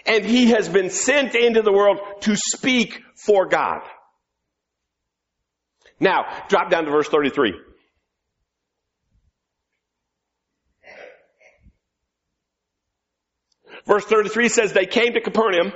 And 0.04 0.26
he 0.26 0.50
has 0.50 0.68
been 0.68 0.90
sent 0.90 1.34
into 1.34 1.62
the 1.62 1.72
world 1.72 2.00
to 2.20 2.36
speak 2.36 3.00
for 3.14 3.46
God. 3.46 3.80
Now, 5.98 6.24
drop 6.48 6.70
down 6.70 6.84
to 6.84 6.90
verse 6.90 7.08
33. 7.08 7.54
Verse 13.86 14.04
33 14.04 14.48
says, 14.48 14.72
they 14.72 14.86
came 14.86 15.14
to 15.14 15.20
Capernaum, 15.20 15.72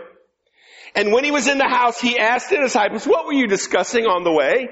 and 0.95 1.12
when 1.12 1.25
he 1.25 1.31
was 1.31 1.49
in 1.49 1.59
the 1.59 1.69
house, 1.69 2.01
he 2.01 2.19
asked 2.19 2.51
the 2.51 2.59
disciples, 2.59 3.07
what 3.07 3.27
were 3.27 3.33
you 3.33 3.47
discussing 3.47 4.05
on 4.07 4.23
the 4.23 4.33
way? 4.33 4.69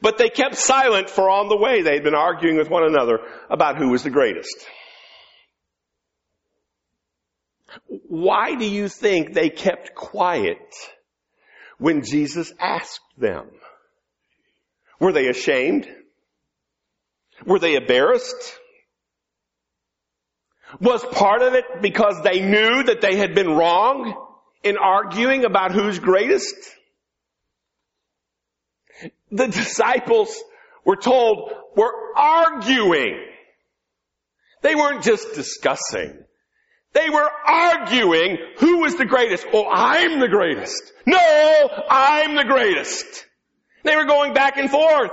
But 0.00 0.18
they 0.18 0.30
kept 0.30 0.56
silent, 0.56 1.10
for 1.10 1.28
on 1.30 1.48
the 1.48 1.56
way 1.56 1.82
they 1.82 1.94
had 1.94 2.02
been 2.02 2.14
arguing 2.14 2.56
with 2.56 2.70
one 2.70 2.84
another 2.84 3.20
about 3.50 3.76
who 3.76 3.90
was 3.90 4.02
the 4.02 4.10
greatest. 4.10 4.66
Why 7.86 8.54
do 8.54 8.66
you 8.68 8.88
think 8.88 9.32
they 9.32 9.48
kept 9.50 9.94
quiet 9.94 10.58
when 11.78 12.02
Jesus 12.02 12.52
asked 12.58 13.00
them? 13.16 13.48
Were 14.98 15.12
they 15.12 15.28
ashamed? 15.28 15.88
Were 17.46 17.58
they 17.58 17.74
embarrassed? 17.74 18.58
Was 20.80 21.04
part 21.04 21.42
of 21.42 21.54
it 21.54 21.64
because 21.80 22.22
they 22.22 22.40
knew 22.40 22.84
that 22.84 23.00
they 23.00 23.16
had 23.16 23.34
been 23.34 23.50
wrong 23.50 24.14
in 24.62 24.76
arguing 24.76 25.44
about 25.44 25.72
who's 25.72 25.98
greatest? 25.98 26.54
The 29.30 29.46
disciples 29.48 30.34
were 30.84 30.96
told 30.96 31.52
were 31.76 31.92
arguing. 32.16 33.26
They 34.62 34.74
weren't 34.74 35.02
just 35.02 35.34
discussing. 35.34 36.18
They 36.92 37.08
were 37.08 37.28
arguing 37.46 38.38
who 38.58 38.78
was 38.80 38.96
the 38.96 39.06
greatest. 39.06 39.46
Oh, 39.52 39.66
I'm 39.68 40.20
the 40.20 40.28
greatest. 40.28 40.92
No, 41.06 41.84
I'm 41.90 42.34
the 42.34 42.44
greatest. 42.44 43.26
They 43.82 43.96
were 43.96 44.04
going 44.04 44.34
back 44.34 44.58
and 44.58 44.70
forth. 44.70 45.10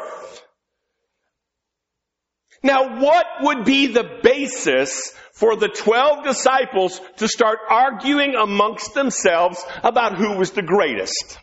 Now 2.63 2.99
what 2.99 3.25
would 3.41 3.65
be 3.65 3.87
the 3.87 4.19
basis 4.21 5.13
for 5.33 5.55
the 5.55 5.69
twelve 5.69 6.25
disciples 6.25 6.99
to 7.17 7.27
start 7.27 7.59
arguing 7.69 8.35
amongst 8.35 8.93
themselves 8.93 9.63
about 9.83 10.17
who 10.17 10.37
was 10.37 10.51
the 10.51 10.61
greatest? 10.61 11.39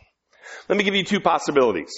Let 0.69 0.77
me 0.77 0.83
give 0.83 0.95
you 0.95 1.03
two 1.03 1.19
possibilities. 1.19 1.93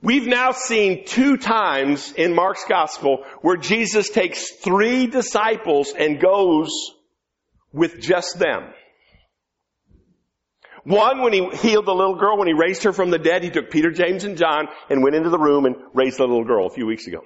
We've 0.00 0.26
now 0.26 0.50
seen 0.50 1.04
two 1.04 1.36
times 1.36 2.12
in 2.12 2.34
Mark's 2.34 2.64
gospel 2.68 3.24
where 3.42 3.56
Jesus 3.56 4.10
takes 4.10 4.50
three 4.50 5.06
disciples 5.06 5.92
and 5.96 6.20
goes 6.20 6.70
with 7.72 8.00
just 8.00 8.38
them. 8.38 8.72
One, 10.84 11.22
when 11.22 11.32
he 11.32 11.48
healed 11.50 11.86
the 11.86 11.94
little 11.94 12.16
girl, 12.16 12.38
when 12.38 12.48
he 12.48 12.54
raised 12.54 12.82
her 12.82 12.92
from 12.92 13.10
the 13.10 13.18
dead, 13.18 13.44
he 13.44 13.50
took 13.50 13.70
Peter, 13.70 13.90
James, 13.90 14.24
and 14.24 14.36
John 14.36 14.66
and 14.90 15.02
went 15.02 15.14
into 15.14 15.30
the 15.30 15.38
room 15.38 15.64
and 15.64 15.76
raised 15.94 16.18
the 16.18 16.24
little 16.24 16.44
girl 16.44 16.66
a 16.66 16.70
few 16.70 16.86
weeks 16.86 17.06
ago. 17.06 17.22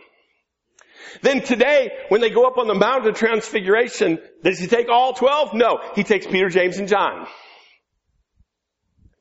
Then 1.22 1.40
today, 1.40 1.90
when 2.08 2.20
they 2.20 2.28
go 2.28 2.46
up 2.46 2.58
on 2.58 2.66
the 2.66 2.74
mountain 2.74 3.08
of 3.08 3.16
transfiguration, 3.16 4.18
does 4.42 4.58
he 4.58 4.66
take 4.66 4.88
all 4.90 5.14
twelve? 5.14 5.54
No. 5.54 5.80
He 5.94 6.04
takes 6.04 6.26
Peter, 6.26 6.50
James, 6.50 6.76
and 6.78 6.88
John. 6.88 7.26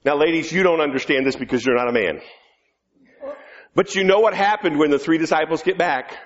Now 0.03 0.17
ladies, 0.17 0.51
you 0.51 0.63
don't 0.63 0.81
understand 0.81 1.25
this 1.25 1.37
because 1.37 1.65
you're 1.65 1.77
not 1.77 1.87
a 1.87 1.93
man. 1.93 2.19
But 3.73 3.95
you 3.95 4.03
know 4.03 4.19
what 4.19 4.33
happened 4.33 4.77
when 4.77 4.91
the 4.91 4.99
three 4.99 5.17
disciples 5.17 5.63
get 5.63 5.77
back? 5.77 6.17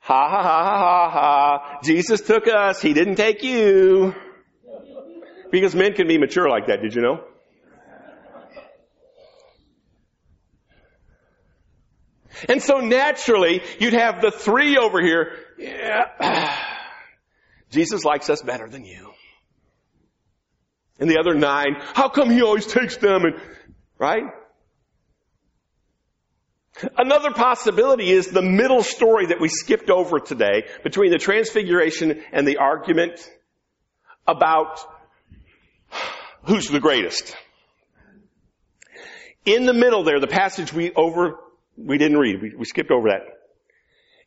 Ha 0.00 0.28
ha 0.28 0.42
ha 0.42 0.64
ha 0.78 1.10
ha. 1.10 1.78
Jesus 1.82 2.22
took 2.22 2.48
us. 2.48 2.80
He 2.80 2.94
didn't 2.94 3.16
take 3.16 3.42
you. 3.42 4.14
Because 5.50 5.74
men 5.74 5.94
can 5.94 6.06
be 6.08 6.18
mature 6.18 6.48
like 6.48 6.66
that. 6.66 6.82
Did 6.82 6.94
you 6.94 7.02
know? 7.02 7.24
And 12.48 12.62
so 12.62 12.80
naturally, 12.80 13.62
you'd 13.80 13.94
have 13.94 14.20
the 14.20 14.30
three 14.30 14.76
over 14.76 15.00
here. 15.00 15.32
Yeah. 15.58 16.56
Jesus 17.70 18.04
likes 18.04 18.30
us 18.30 18.42
better 18.42 18.68
than 18.68 18.84
you. 18.84 19.12
And 21.00 21.10
the 21.10 21.18
other 21.18 21.34
nine, 21.34 21.76
how 21.94 22.08
come 22.08 22.30
he 22.30 22.42
always 22.42 22.66
takes 22.66 22.96
them 22.96 23.24
and, 23.24 23.40
right? 23.98 24.24
Another 26.96 27.32
possibility 27.32 28.10
is 28.10 28.28
the 28.28 28.42
middle 28.42 28.82
story 28.82 29.26
that 29.26 29.40
we 29.40 29.48
skipped 29.48 29.90
over 29.90 30.20
today 30.20 30.64
between 30.84 31.10
the 31.10 31.18
transfiguration 31.18 32.22
and 32.32 32.46
the 32.46 32.58
argument 32.58 33.28
about 34.26 34.78
who's 36.44 36.66
the 36.66 36.80
greatest. 36.80 37.36
In 39.44 39.66
the 39.66 39.72
middle 39.72 40.04
there, 40.04 40.20
the 40.20 40.26
passage 40.26 40.72
we 40.72 40.92
over, 40.92 41.38
we 41.76 41.98
didn't 41.98 42.18
read, 42.18 42.42
we, 42.42 42.54
we 42.54 42.64
skipped 42.64 42.90
over 42.90 43.08
that, 43.10 43.22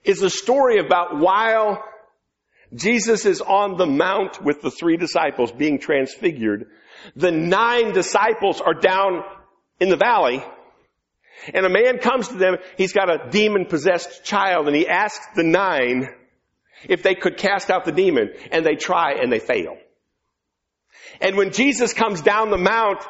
is 0.04 0.22
a 0.22 0.30
story 0.30 0.80
about 0.80 1.20
while 1.20 1.84
Jesus 2.74 3.26
is 3.26 3.42
on 3.42 3.78
the 3.78 3.86
mount 3.86 4.44
with 4.44 4.62
the 4.62 4.72
three 4.72 4.98
disciples 4.98 5.52
being 5.52 5.80
transfigured, 5.80 6.68
the 7.16 7.32
nine 7.32 7.94
disciples 7.94 8.62
are 8.62 8.74
down 8.74 9.24
in 9.80 9.90
the 9.90 9.98
valley 9.98 10.44
and 11.54 11.66
a 11.66 11.70
man 11.70 11.98
comes 11.98 12.28
to 12.28 12.36
them, 12.36 12.58
he's 12.78 12.94
got 12.94 13.10
a 13.10 13.30
demon 13.30 13.66
possessed 13.66 14.24
child 14.24 14.68
and 14.68 14.76
he 14.76 14.88
asks 14.88 15.26
the 15.36 15.44
nine 15.44 16.10
if 16.88 17.04
they 17.04 17.16
could 17.16 17.38
cast 17.38 17.70
out 17.70 17.86
the 17.86 17.92
demon 17.92 18.32
and 18.52 18.66
they 18.66 18.76
try 18.76 19.14
and 19.14 19.32
they 19.32 19.40
fail. 19.40 19.78
And 21.20 21.36
when 21.36 21.52
Jesus 21.52 21.94
comes 21.94 22.22
down 22.22 22.50
the 22.50 22.58
mount, 22.58 23.04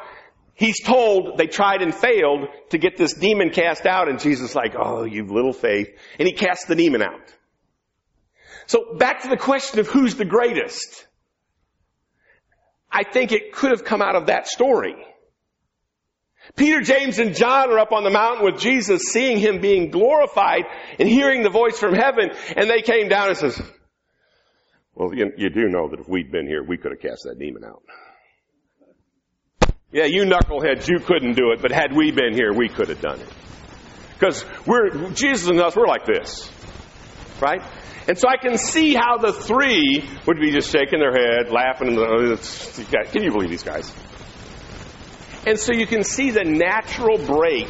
he's 0.54 0.82
told 0.82 1.38
they 1.38 1.46
tried 1.46 1.82
and 1.82 1.94
failed 1.94 2.48
to 2.70 2.78
get 2.78 2.96
this 2.96 3.14
demon 3.14 3.50
cast 3.50 3.86
out 3.86 4.08
and 4.08 4.18
Jesus 4.18 4.50
is 4.50 4.56
like, 4.56 4.74
oh, 4.76 5.04
you 5.04 5.26
little 5.26 5.52
faith. 5.52 5.88
And 6.18 6.26
he 6.26 6.34
casts 6.34 6.66
the 6.66 6.74
demon 6.74 7.02
out. 7.02 7.32
So 8.66 8.94
back 8.96 9.22
to 9.22 9.28
the 9.28 9.36
question 9.36 9.80
of 9.80 9.88
who's 9.88 10.14
the 10.14 10.24
greatest. 10.24 11.06
I 12.90 13.04
think 13.04 13.32
it 13.32 13.52
could 13.52 13.70
have 13.70 13.84
come 13.84 14.02
out 14.02 14.16
of 14.16 14.26
that 14.26 14.46
story. 14.46 14.94
Peter, 16.56 16.80
James, 16.80 17.18
and 17.18 17.34
John 17.34 17.70
are 17.70 17.78
up 17.78 17.92
on 17.92 18.04
the 18.04 18.10
mountain 18.10 18.44
with 18.44 18.60
Jesus, 18.60 19.02
seeing 19.12 19.38
him 19.38 19.60
being 19.60 19.90
glorified 19.90 20.64
and 20.98 21.08
hearing 21.08 21.42
the 21.42 21.50
voice 21.50 21.78
from 21.78 21.94
heaven, 21.94 22.30
and 22.56 22.68
they 22.68 22.82
came 22.82 23.08
down 23.08 23.28
and 23.28 23.38
says, 23.38 23.62
well, 24.94 25.14
you, 25.14 25.32
you 25.36 25.50
do 25.50 25.68
know 25.68 25.88
that 25.88 26.00
if 26.00 26.08
we'd 26.08 26.30
been 26.30 26.46
here, 26.46 26.62
we 26.62 26.76
could 26.76 26.92
have 26.92 27.00
cast 27.00 27.24
that 27.24 27.38
demon 27.38 27.64
out. 27.64 27.82
Yeah, 29.90 30.04
you 30.04 30.22
knuckleheads, 30.24 30.88
you 30.88 30.98
couldn't 31.00 31.34
do 31.34 31.52
it, 31.52 31.60
but 31.60 31.70
had 31.70 31.94
we 31.94 32.12
been 32.12 32.32
here, 32.32 32.52
we 32.52 32.68
could 32.68 32.88
have 32.88 33.00
done 33.00 33.20
it. 33.20 33.28
Because 34.14 34.44
we're, 34.66 35.10
Jesus 35.10 35.48
and 35.48 35.60
us, 35.60 35.76
we're 35.76 35.86
like 35.86 36.06
this. 36.06 36.50
Right? 37.40 37.60
And 38.08 38.18
so 38.18 38.28
I 38.28 38.36
can 38.36 38.56
see 38.58 38.94
how 38.94 39.18
the 39.18 39.32
three 39.32 40.04
would 40.26 40.40
be 40.40 40.50
just 40.50 40.70
shaking 40.70 40.98
their 40.98 41.12
head, 41.12 41.50
laughing, 41.50 41.96
oh, 41.98 42.36
can 43.12 43.22
you 43.22 43.30
believe 43.30 43.50
these 43.50 43.62
guys? 43.62 43.92
And 45.46 45.58
so 45.58 45.72
you 45.72 45.86
can 45.86 46.04
see 46.04 46.30
the 46.30 46.44
natural 46.44 47.18
break 47.18 47.68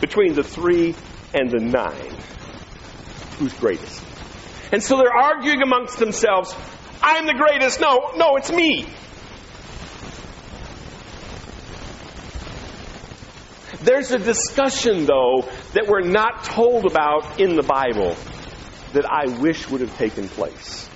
between 0.00 0.34
the 0.34 0.42
three 0.42 0.94
and 1.32 1.50
the 1.50 1.60
nine. 1.60 2.14
Who's 3.38 3.54
greatest? 3.54 4.07
And 4.70 4.82
so 4.82 4.96
they're 4.98 5.12
arguing 5.12 5.62
amongst 5.62 5.98
themselves, 5.98 6.54
I'm 7.02 7.26
the 7.26 7.34
greatest. 7.34 7.80
No, 7.80 8.12
no, 8.16 8.36
it's 8.36 8.52
me. 8.52 8.86
There's 13.80 14.10
a 14.10 14.18
discussion, 14.18 15.06
though, 15.06 15.48
that 15.72 15.86
we're 15.86 16.00
not 16.00 16.44
told 16.44 16.84
about 16.84 17.40
in 17.40 17.54
the 17.54 17.62
Bible 17.62 18.16
that 18.92 19.06
I 19.06 19.38
wish 19.38 19.68
would 19.70 19.80
have 19.80 19.96
taken 19.96 20.28
place. 20.28 20.86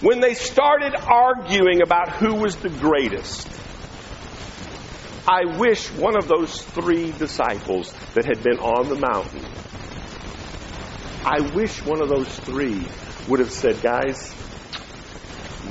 When 0.00 0.20
they 0.20 0.34
started 0.34 0.94
arguing 0.94 1.80
about 1.80 2.10
who 2.16 2.34
was 2.34 2.56
the 2.56 2.68
greatest, 2.68 3.48
I 5.26 5.56
wish 5.58 5.90
one 5.92 6.16
of 6.16 6.28
those 6.28 6.60
three 6.60 7.12
disciples 7.12 7.94
that 8.12 8.26
had 8.26 8.42
been 8.42 8.58
on 8.58 8.90
the 8.90 8.96
mountain, 8.96 9.42
I 11.24 11.40
wish 11.40 11.82
one 11.84 12.02
of 12.02 12.08
those 12.08 12.28
three 12.40 12.86
would 13.28 13.40
have 13.40 13.50
said, 13.50 13.80
guys, 13.80 14.34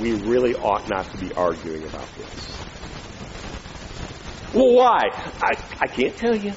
we 0.00 0.14
really 0.14 0.54
ought 0.54 0.88
not 0.88 1.08
to 1.12 1.18
be 1.18 1.32
arguing 1.32 1.84
about 1.84 2.08
this. 2.16 2.58
Well, 4.52 4.74
why? 4.74 5.10
I, 5.40 5.52
I 5.80 5.86
can't 5.86 6.16
tell 6.16 6.34
you. 6.34 6.52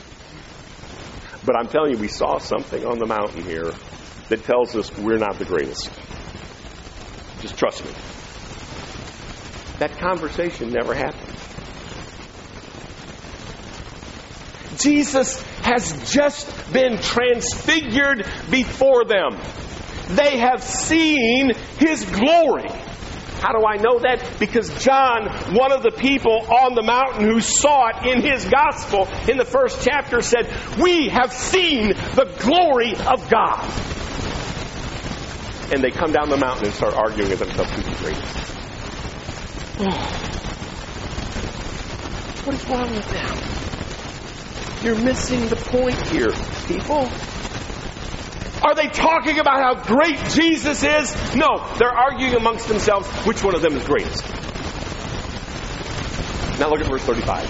But 1.46 1.56
I'm 1.56 1.68
telling 1.68 1.94
you, 1.94 1.98
we 1.98 2.08
saw 2.08 2.40
something 2.40 2.86
on 2.86 2.98
the 2.98 3.06
mountain 3.06 3.44
here 3.44 3.72
that 4.30 4.44
tells 4.44 4.76
us 4.76 4.96
we're 4.98 5.18
not 5.18 5.38
the 5.38 5.46
greatest. 5.46 5.90
Just 7.42 7.58
trust 7.58 7.86
me. 7.86 7.92
That 9.80 9.96
conversation 9.98 10.72
never 10.72 10.96
happened. 10.96 11.34
Jesus 14.78 15.44
has 15.68 16.12
just 16.12 16.48
been 16.72 17.00
transfigured 17.00 18.26
before 18.50 19.04
them. 19.04 19.38
They 20.10 20.38
have 20.38 20.64
seen 20.64 21.52
His 21.78 22.06
glory. 22.06 22.70
How 23.42 23.52
do 23.52 23.66
I 23.66 23.76
know 23.76 24.00
that? 24.00 24.40
Because 24.40 24.70
John, 24.84 25.28
one 25.54 25.72
of 25.72 25.84
the 25.84 25.92
people 25.92 26.48
on 26.50 26.74
the 26.74 26.82
mountain 26.82 27.26
who 27.26 27.40
saw 27.40 27.90
it 27.90 28.08
in 28.08 28.22
his 28.24 28.46
gospel 28.46 29.08
in 29.30 29.38
the 29.38 29.46
first 29.46 29.86
chapter 29.86 30.22
said, 30.22 30.52
We 30.82 31.10
have 31.10 31.32
seen 31.32 31.90
the 31.90 32.34
glory 32.40 32.96
of 32.96 33.30
God. 33.30 33.62
And 35.72 35.84
they 35.84 35.92
come 35.92 36.14
down 36.14 36.30
the 36.30 36.38
mountain 36.38 36.66
and 36.66 36.74
start 36.74 36.96
arguing 36.96 37.30
with 37.30 37.40
themselves 37.40 37.72
who's 37.74 37.86
the 37.86 38.04
greatest. 38.04 38.38
What 42.46 42.56
is 42.56 42.70
wrong 42.70 42.90
with 42.90 43.10
them? 43.10 43.57
You're 44.88 44.96
missing 44.96 45.50
the 45.50 45.58
point 45.58 46.00
here, 46.08 46.32
people. 46.66 47.12
Are 48.64 48.74
they 48.74 48.88
talking 48.88 49.38
about 49.38 49.60
how 49.60 49.84
great 49.84 50.18
Jesus 50.30 50.82
is? 50.82 51.14
No, 51.36 51.68
they're 51.78 51.92
arguing 51.92 52.36
amongst 52.36 52.70
themselves 52.70 53.06
which 53.26 53.44
one 53.44 53.54
of 53.54 53.62
them 53.62 53.76
is 53.76 53.84
greatest. 53.84 54.24
Now 56.58 56.70
look 56.70 56.80
at 56.80 56.88
verse 56.88 57.04
35. 57.04 57.50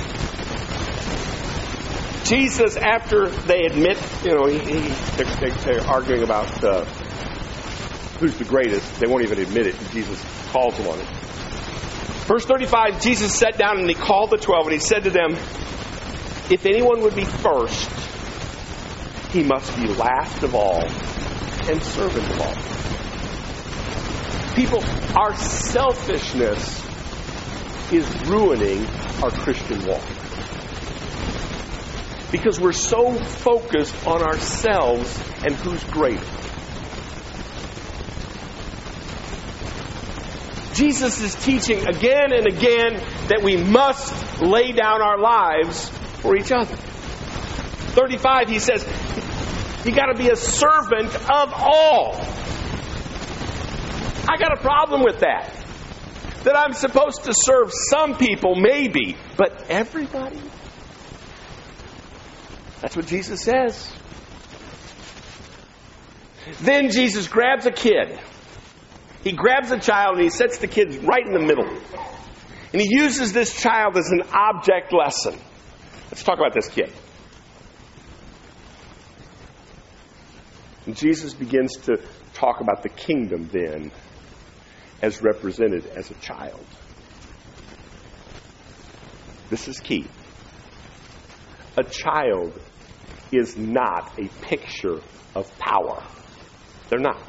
Jesus, 2.26 2.76
after 2.76 3.30
they 3.30 3.66
admit, 3.66 4.04
you 4.24 4.34
know, 4.34 4.48
he, 4.48 4.58
he, 4.58 4.90
they're, 5.16 5.52
they're, 5.58 5.88
arguing 5.88 6.24
about 6.24 6.64
uh, 6.64 6.86
who's 8.20 8.36
the 8.40 8.46
greatest, 8.46 9.00
they 9.00 9.06
won't 9.06 9.22
even 9.22 9.38
admit 9.38 9.68
it, 9.68 9.76
Jesus 9.92 10.20
calls 10.50 10.76
them 10.76 10.88
on 10.88 10.98
it. 11.00 11.06
Verse 12.26 12.46
35, 12.46 13.00
Jesus 13.00 13.36
sat 13.36 13.60
down 13.60 13.78
and 13.78 13.88
he 13.88 13.94
called 13.94 14.32
the 14.32 14.38
twelve 14.38 14.66
and 14.66 14.74
he 14.74 14.80
said 14.80 15.04
to 15.04 15.12
them, 15.12 15.38
if 16.50 16.66
anyone 16.66 17.02
would 17.02 17.16
be 17.16 17.26
first, 17.26 17.90
he 19.32 19.44
must 19.44 19.76
be 19.76 19.88
last 19.88 20.44
of 20.44 20.56
all 20.56 20.82
and 20.82 21.84
servant 21.84 22.26
of 22.32 22.42
all. 22.42 22.56
People, 24.56 24.84
our 25.16 25.36
selfishness 25.36 26.84
is 27.92 28.08
ruining 28.28 28.86
our 29.22 29.32
Christian 29.32 29.86
walk. 29.86 30.02
Because 32.32 32.60
we're 32.60 32.72
so 32.72 33.14
focused 33.14 34.08
on 34.08 34.22
ourselves 34.22 35.18
and 35.44 35.54
who's 35.56 35.84
greater. 35.86 36.26
Jesus 40.74 41.20
is 41.22 41.36
teaching 41.36 41.88
again 41.88 42.32
and 42.32 42.48
again 42.48 42.94
that 43.30 43.42
we 43.44 43.58
must 43.58 44.42
lay 44.42 44.72
down 44.72 45.02
our 45.02 45.18
lives 45.18 45.92
for 46.22 46.36
each 46.36 46.52
other. 46.52 46.76
35, 46.76 48.50
he 48.50 48.60
says, 48.60 48.86
you 49.86 49.96
got 49.96 50.08
to 50.08 50.18
be 50.18 50.30
a 50.30 50.36
servant 50.36 51.16
of 51.16 51.54
all. 51.54 52.16
I 54.30 54.38
got 54.38 54.58
a 54.58 54.62
problem 54.62 55.04
with 55.04 55.20
that. 55.20 55.54
That 56.44 56.58
I'm 56.58 56.74
supposed 56.74 57.24
to 57.24 57.34
serve 57.34 57.72
some 57.90 58.18
people, 58.18 58.56
maybe, 58.56 59.18
but 59.38 59.66
everybody? 59.70 60.42
That's 62.82 62.96
what 62.96 63.08
Jesus 63.08 63.42
says. 63.42 63.92
Then 66.62 66.92
Jesus 66.92 67.28
grabs 67.28 67.66
a 67.66 67.72
kid. 67.72 68.20
He 69.24 69.32
grabs 69.32 69.72
a 69.72 69.80
child 69.80 70.16
and 70.16 70.24
he 70.24 70.30
sets 70.30 70.60
the 70.60 70.68
kid 70.68 71.04
right 71.04 71.26
in 71.26 71.34
the 71.34 71.40
middle. 71.40 71.68
And 72.72 72.82
he 72.82 72.88
uses 72.90 73.34
this 73.34 73.54
child 73.60 73.98
as 73.98 74.10
an 74.10 74.22
object 74.32 74.94
lesson. 74.94 75.38
Let's 76.18 76.26
talk 76.26 76.40
about 76.40 76.56
this 76.56 76.68
kid. 76.68 76.92
And 80.88 80.98
Jesus 80.98 81.36
begins 81.36 81.74
to 81.84 82.02
talk 82.34 82.60
about 82.60 82.82
the 82.82 82.90
kingdom 82.90 83.48
then 83.54 83.92
as 85.00 85.22
represented 85.22 85.86
as 85.96 86.10
a 86.10 86.16
child. 86.16 86.66
This 89.52 89.68
is 89.68 89.80
key. 89.80 90.08
A 91.78 91.84
child 91.84 92.60
is 93.32 93.56
not 93.56 94.18
a 94.18 94.28
picture 94.42 95.00
of 95.36 95.56
power. 95.60 96.02
They're 96.90 96.98
not. 96.98 97.22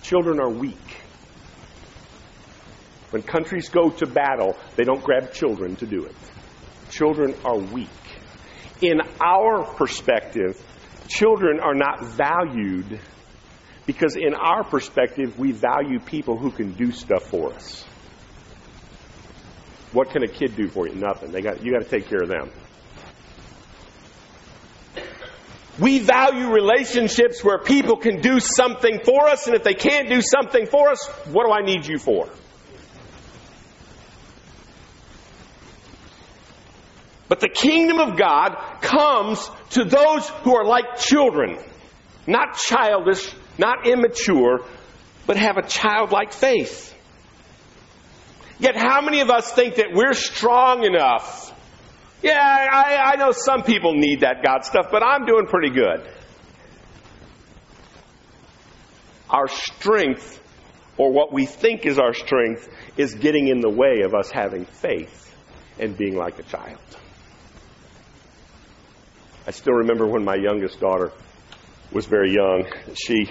Children 0.00 0.40
are 0.40 0.50
weak. 0.50 1.02
When 3.10 3.22
countries 3.22 3.68
go 3.68 3.90
to 3.90 4.06
battle, 4.06 4.56
they 4.76 4.84
don't 4.84 5.04
grab 5.04 5.34
children 5.34 5.76
to 5.76 5.86
do 5.86 6.06
it. 6.06 6.14
Children 6.96 7.34
are 7.44 7.58
weak. 7.58 7.88
In 8.80 9.02
our 9.20 9.64
perspective, 9.64 10.58
children 11.08 11.60
are 11.60 11.74
not 11.74 12.02
valued 12.02 12.98
because 13.84 14.16
in 14.16 14.32
our 14.32 14.64
perspective, 14.64 15.38
we 15.38 15.52
value 15.52 16.00
people 16.00 16.38
who 16.38 16.50
can 16.50 16.72
do 16.72 16.90
stuff 16.92 17.24
for 17.24 17.52
us. 17.52 17.84
What 19.92 20.08
can 20.08 20.22
a 20.22 20.28
kid 20.28 20.56
do 20.56 20.68
for 20.68 20.88
you? 20.88 20.94
Nothing. 20.94 21.32
They 21.32 21.42
got, 21.42 21.62
you 21.62 21.72
got 21.72 21.82
to 21.82 21.88
take 21.90 22.08
care 22.08 22.22
of 22.22 22.28
them. 22.28 22.50
We 25.78 25.98
value 25.98 26.48
relationships 26.48 27.44
where 27.44 27.58
people 27.58 27.98
can 27.98 28.22
do 28.22 28.40
something 28.40 29.00
for 29.04 29.28
us, 29.28 29.46
and 29.46 29.54
if 29.54 29.62
they 29.62 29.74
can't 29.74 30.08
do 30.08 30.22
something 30.22 30.64
for 30.64 30.88
us, 30.88 31.06
what 31.26 31.44
do 31.44 31.52
I 31.52 31.60
need 31.60 31.86
you 31.86 31.98
for? 31.98 32.30
But 37.28 37.40
the 37.40 37.48
kingdom 37.48 37.98
of 37.98 38.16
God 38.16 38.56
comes 38.80 39.50
to 39.70 39.84
those 39.84 40.28
who 40.44 40.54
are 40.54 40.64
like 40.64 40.98
children, 40.98 41.58
not 42.26 42.56
childish, 42.56 43.34
not 43.58 43.86
immature, 43.86 44.64
but 45.26 45.36
have 45.36 45.56
a 45.56 45.62
childlike 45.62 46.32
faith. 46.32 46.94
Yet, 48.58 48.76
how 48.76 49.00
many 49.02 49.20
of 49.20 49.28
us 49.28 49.52
think 49.52 49.76
that 49.76 49.88
we're 49.92 50.14
strong 50.14 50.84
enough? 50.84 51.52
Yeah, 52.22 52.38
I, 52.40 53.12
I 53.12 53.16
know 53.16 53.32
some 53.32 53.62
people 53.62 53.94
need 53.94 54.20
that 54.20 54.42
God 54.42 54.64
stuff, 54.64 54.86
but 54.90 55.02
I'm 55.02 55.26
doing 55.26 55.46
pretty 55.46 55.70
good. 55.70 56.08
Our 59.28 59.48
strength, 59.48 60.40
or 60.96 61.12
what 61.12 61.32
we 61.32 61.44
think 61.44 61.84
is 61.84 61.98
our 61.98 62.14
strength, 62.14 62.68
is 62.96 63.14
getting 63.14 63.48
in 63.48 63.60
the 63.60 63.68
way 63.68 64.02
of 64.04 64.14
us 64.14 64.30
having 64.30 64.64
faith 64.64 65.34
and 65.78 65.96
being 65.96 66.16
like 66.16 66.38
a 66.38 66.44
child. 66.44 66.78
I 69.46 69.52
still 69.52 69.74
remember 69.74 70.06
when 70.06 70.24
my 70.24 70.34
youngest 70.34 70.80
daughter 70.80 71.12
was 71.92 72.06
very 72.06 72.32
young. 72.34 72.66
She 72.94 73.30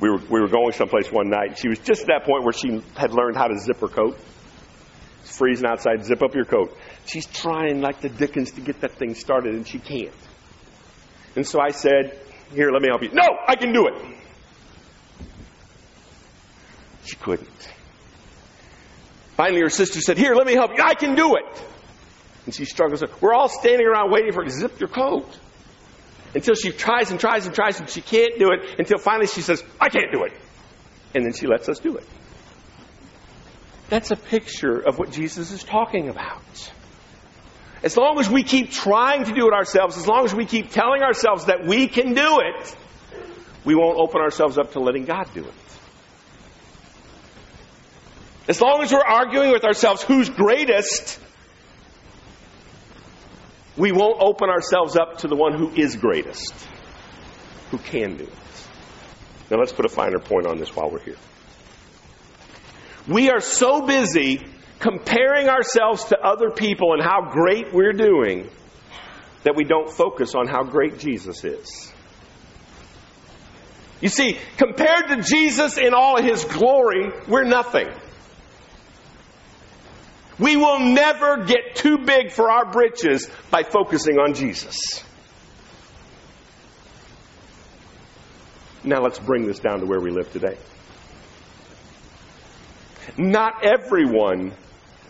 we 0.00 0.10
were, 0.10 0.18
we 0.18 0.40
were 0.40 0.48
going 0.48 0.72
someplace 0.72 1.12
one 1.12 1.30
night. 1.30 1.58
She 1.58 1.68
was 1.68 1.78
just 1.78 2.02
at 2.02 2.06
that 2.08 2.24
point 2.24 2.42
where 2.42 2.52
she 2.52 2.82
had 2.96 3.12
learned 3.12 3.36
how 3.36 3.46
to 3.46 3.56
zip 3.60 3.78
her 3.80 3.88
coat. 3.88 4.18
It's 5.22 5.38
freezing 5.38 5.64
outside, 5.64 6.04
zip 6.04 6.22
up 6.22 6.34
your 6.34 6.44
coat. 6.44 6.76
She's 7.06 7.26
trying 7.26 7.80
like 7.80 8.00
the 8.00 8.08
Dickens 8.08 8.50
to 8.52 8.60
get 8.60 8.80
that 8.80 8.92
thing 8.92 9.14
started, 9.14 9.54
and 9.54 9.66
she 9.66 9.78
can't. 9.78 10.12
And 11.36 11.46
so 11.46 11.60
I 11.60 11.70
said, 11.70 12.18
Here, 12.52 12.72
let 12.72 12.82
me 12.82 12.88
help 12.88 13.02
you. 13.02 13.10
No, 13.12 13.28
I 13.46 13.54
can 13.54 13.72
do 13.72 13.86
it. 13.86 13.94
She 17.04 17.14
couldn't. 17.16 17.48
Finally, 19.36 19.60
her 19.60 19.70
sister 19.70 20.00
said, 20.00 20.18
Here, 20.18 20.34
let 20.34 20.46
me 20.48 20.54
help 20.54 20.72
you. 20.76 20.82
I 20.82 20.94
can 20.94 21.14
do 21.14 21.36
it. 21.36 21.62
And 22.44 22.54
she 22.54 22.64
struggles. 22.64 23.02
We're 23.20 23.34
all 23.34 23.48
standing 23.48 23.86
around 23.86 24.10
waiting 24.10 24.32
for 24.32 24.42
her 24.42 24.48
to 24.48 24.54
zip 24.54 24.80
your 24.80 24.88
coat 24.88 25.28
until 26.34 26.54
she 26.54 26.72
tries 26.72 27.10
and 27.10 27.20
tries 27.20 27.46
and 27.46 27.54
tries 27.54 27.78
and 27.78 27.88
she 27.88 28.00
can't 28.00 28.38
do 28.38 28.50
it 28.52 28.78
until 28.78 28.98
finally 28.98 29.26
she 29.26 29.42
says, 29.42 29.62
I 29.80 29.88
can't 29.88 30.10
do 30.12 30.24
it. 30.24 30.32
And 31.14 31.24
then 31.24 31.34
she 31.34 31.46
lets 31.46 31.68
us 31.68 31.78
do 31.78 31.96
it. 31.96 32.06
That's 33.90 34.10
a 34.10 34.16
picture 34.16 34.78
of 34.78 34.98
what 34.98 35.12
Jesus 35.12 35.50
is 35.50 35.62
talking 35.62 36.08
about. 36.08 36.42
As 37.82 37.96
long 37.96 38.18
as 38.18 38.30
we 38.30 38.42
keep 38.42 38.70
trying 38.70 39.24
to 39.24 39.32
do 39.32 39.48
it 39.48 39.52
ourselves, 39.52 39.98
as 39.98 40.06
long 40.06 40.24
as 40.24 40.34
we 40.34 40.46
keep 40.46 40.70
telling 40.70 41.02
ourselves 41.02 41.46
that 41.46 41.66
we 41.66 41.88
can 41.88 42.14
do 42.14 42.40
it, 42.40 42.76
we 43.64 43.74
won't 43.74 43.98
open 43.98 44.20
ourselves 44.20 44.56
up 44.56 44.72
to 44.72 44.80
letting 44.80 45.04
God 45.04 45.28
do 45.34 45.44
it. 45.44 45.54
As 48.48 48.60
long 48.60 48.82
as 48.82 48.92
we're 48.92 49.04
arguing 49.04 49.50
with 49.50 49.64
ourselves 49.64 50.02
who's 50.02 50.28
greatest, 50.28 51.20
we 53.82 53.90
won't 53.90 54.20
open 54.20 54.48
ourselves 54.48 54.96
up 54.96 55.18
to 55.18 55.26
the 55.26 55.34
one 55.34 55.58
who 55.58 55.68
is 55.74 55.96
greatest, 55.96 56.54
who 57.72 57.78
can 57.78 58.16
do 58.16 58.22
it. 58.22 58.68
Now 59.50 59.58
let's 59.58 59.72
put 59.72 59.84
a 59.84 59.88
finer 59.88 60.20
point 60.20 60.46
on 60.46 60.56
this 60.56 60.68
while 60.76 60.88
we're 60.88 61.02
here. 61.02 61.16
We 63.08 63.30
are 63.30 63.40
so 63.40 63.84
busy 63.84 64.40
comparing 64.78 65.48
ourselves 65.48 66.04
to 66.04 66.20
other 66.20 66.52
people 66.52 66.92
and 66.92 67.02
how 67.02 67.32
great 67.32 67.74
we're 67.74 67.92
doing 67.92 68.48
that 69.42 69.56
we 69.56 69.64
don't 69.64 69.90
focus 69.90 70.36
on 70.36 70.46
how 70.46 70.62
great 70.62 71.00
Jesus 71.00 71.42
is. 71.42 71.92
You 74.00 74.10
see, 74.10 74.38
compared 74.58 75.08
to 75.08 75.22
Jesus 75.22 75.76
in 75.76 75.92
all 75.92 76.22
his 76.22 76.44
glory, 76.44 77.10
we're 77.26 77.42
nothing. 77.42 77.88
We 80.42 80.56
will 80.56 80.80
never 80.80 81.44
get 81.44 81.76
too 81.76 81.98
big 81.98 82.32
for 82.32 82.50
our 82.50 82.68
britches 82.68 83.30
by 83.52 83.62
focusing 83.62 84.18
on 84.18 84.34
Jesus. 84.34 85.04
Now 88.82 89.02
let's 89.02 89.20
bring 89.20 89.46
this 89.46 89.60
down 89.60 89.78
to 89.78 89.86
where 89.86 90.00
we 90.00 90.10
live 90.10 90.32
today. 90.32 90.58
Not 93.16 93.64
everyone 93.64 94.52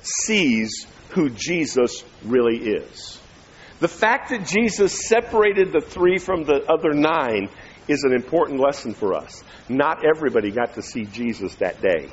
sees 0.03 0.87
who 1.11 1.31
Jesus 1.31 2.05
really 2.23 2.59
is. 2.59 3.19
The 3.81 3.89
fact 3.89 4.31
that 4.31 4.47
Jesus 4.47 5.09
separated 5.09 5.73
the 5.73 5.81
three 5.81 6.19
from 6.19 6.45
the 6.45 6.71
other 6.71 6.93
nine 6.93 7.49
is 7.89 8.05
an 8.05 8.13
important 8.13 8.61
lesson 8.61 8.93
for 8.93 9.15
us. 9.15 9.43
Not 9.71 10.05
everybody 10.05 10.51
got 10.51 10.75
to 10.75 10.83
see 10.83 11.05
Jesus 11.07 11.55
that 11.57 11.81
day, 11.81 12.11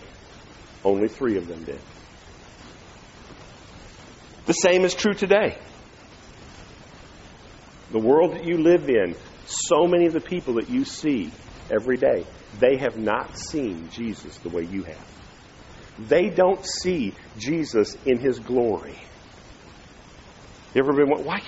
only 0.86 1.10
three 1.10 1.38
of 1.38 1.48
them 1.48 1.66
did. 1.66 1.82
The 4.46 4.54
same 4.54 4.84
is 4.84 4.94
true 4.94 5.14
today. 5.14 5.58
The 7.92 8.00
world 8.00 8.34
that 8.34 8.46
you 8.46 8.58
live 8.58 8.90
in, 8.90 9.16
so 9.46 9.88
many 9.88 10.06
of 10.06 10.14
the 10.14 10.22
people 10.22 10.56
that 10.56 10.70
you 10.70 10.86
see 10.86 11.32
every 11.72 11.98
day, 11.98 12.26
they 12.60 12.78
have 12.78 12.98
not 12.98 13.38
seen 13.38 13.90
Jesus 13.92 14.38
the 14.38 14.50
way 14.50 14.64
you 14.64 14.84
have. 14.84 15.08
They 16.00 16.30
don't 16.30 16.66
see 16.66 17.14
Jesus 17.38 17.98
in 18.06 18.20
his 18.20 18.40
glory. 18.40 18.96
You 20.74 20.84
ever 20.84 20.94
been, 20.94 21.10
why, 21.26 21.42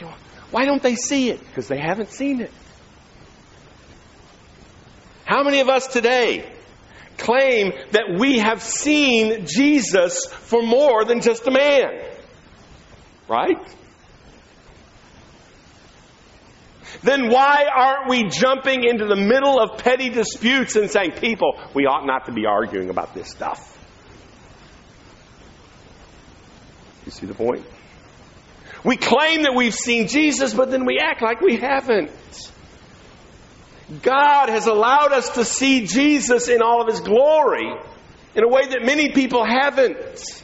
why 0.49 0.65
don't 0.65 0.81
they 0.81 0.95
see 0.95 1.29
it? 1.29 1.39
Because 1.39 1.67
they 1.67 1.79
haven't 1.79 2.09
seen 2.09 2.41
it. 2.41 2.51
How 5.25 5.43
many 5.43 5.61
of 5.61 5.69
us 5.69 5.87
today 5.87 6.51
claim 7.17 7.71
that 7.91 8.17
we 8.19 8.39
have 8.39 8.61
seen 8.61 9.45
Jesus 9.45 10.25
for 10.25 10.61
more 10.61 11.05
than 11.05 11.21
just 11.21 11.47
a 11.47 11.51
man? 11.51 12.10
Right? 13.31 13.65
Then 17.01 17.29
why 17.29 17.65
aren't 17.73 18.09
we 18.09 18.27
jumping 18.27 18.83
into 18.83 19.05
the 19.05 19.15
middle 19.15 19.57
of 19.57 19.77
petty 19.77 20.09
disputes 20.09 20.75
and 20.75 20.91
saying, 20.91 21.13
people, 21.13 21.57
we 21.73 21.85
ought 21.85 22.05
not 22.05 22.25
to 22.25 22.33
be 22.33 22.45
arguing 22.45 22.89
about 22.89 23.13
this 23.13 23.29
stuff? 23.29 23.69
You 27.05 27.13
see 27.13 27.25
the 27.25 27.33
point? 27.33 27.65
We 28.83 28.97
claim 28.97 29.43
that 29.43 29.55
we've 29.55 29.73
seen 29.73 30.09
Jesus, 30.09 30.53
but 30.53 30.69
then 30.69 30.85
we 30.85 30.99
act 31.01 31.21
like 31.21 31.39
we 31.39 31.55
haven't. 31.55 32.11
God 34.01 34.49
has 34.49 34.67
allowed 34.67 35.13
us 35.13 35.29
to 35.35 35.45
see 35.45 35.85
Jesus 35.85 36.49
in 36.49 36.61
all 36.61 36.81
of 36.81 36.89
his 36.89 36.99
glory, 36.99 37.71
in 38.35 38.43
a 38.43 38.47
way 38.49 38.67
that 38.71 38.83
many 38.83 39.13
people 39.13 39.45
haven't, 39.45 40.43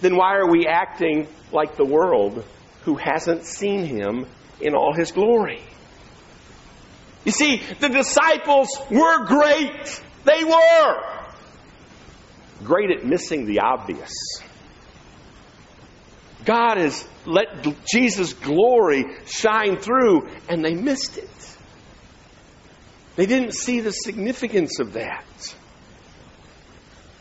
then 0.00 0.16
why 0.16 0.36
are 0.36 0.50
we 0.50 0.66
acting 0.66 1.28
like 1.52 1.76
the 1.76 1.84
world 1.84 2.44
who 2.82 2.96
hasn't 2.96 3.44
seen 3.44 3.84
him 3.84 4.26
in 4.60 4.74
all 4.74 4.94
his 4.94 5.12
glory? 5.12 5.62
You 7.24 7.32
see, 7.32 7.62
the 7.80 7.88
disciples 7.88 8.68
were 8.90 9.24
great. 9.24 10.02
They 10.24 10.44
were 10.44 11.24
great 12.64 12.90
at 12.90 13.04
missing 13.04 13.46
the 13.46 13.60
obvious. 13.60 14.12
God 16.44 16.76
has 16.76 17.06
let 17.24 17.66
Jesus' 17.90 18.34
glory 18.34 19.06
shine 19.26 19.78
through, 19.78 20.28
and 20.48 20.62
they 20.62 20.74
missed 20.74 21.16
it. 21.16 21.30
They 23.16 23.26
didn't 23.26 23.52
see 23.52 23.80
the 23.80 23.92
significance 23.92 24.80
of 24.80 24.94
that. 24.94 25.24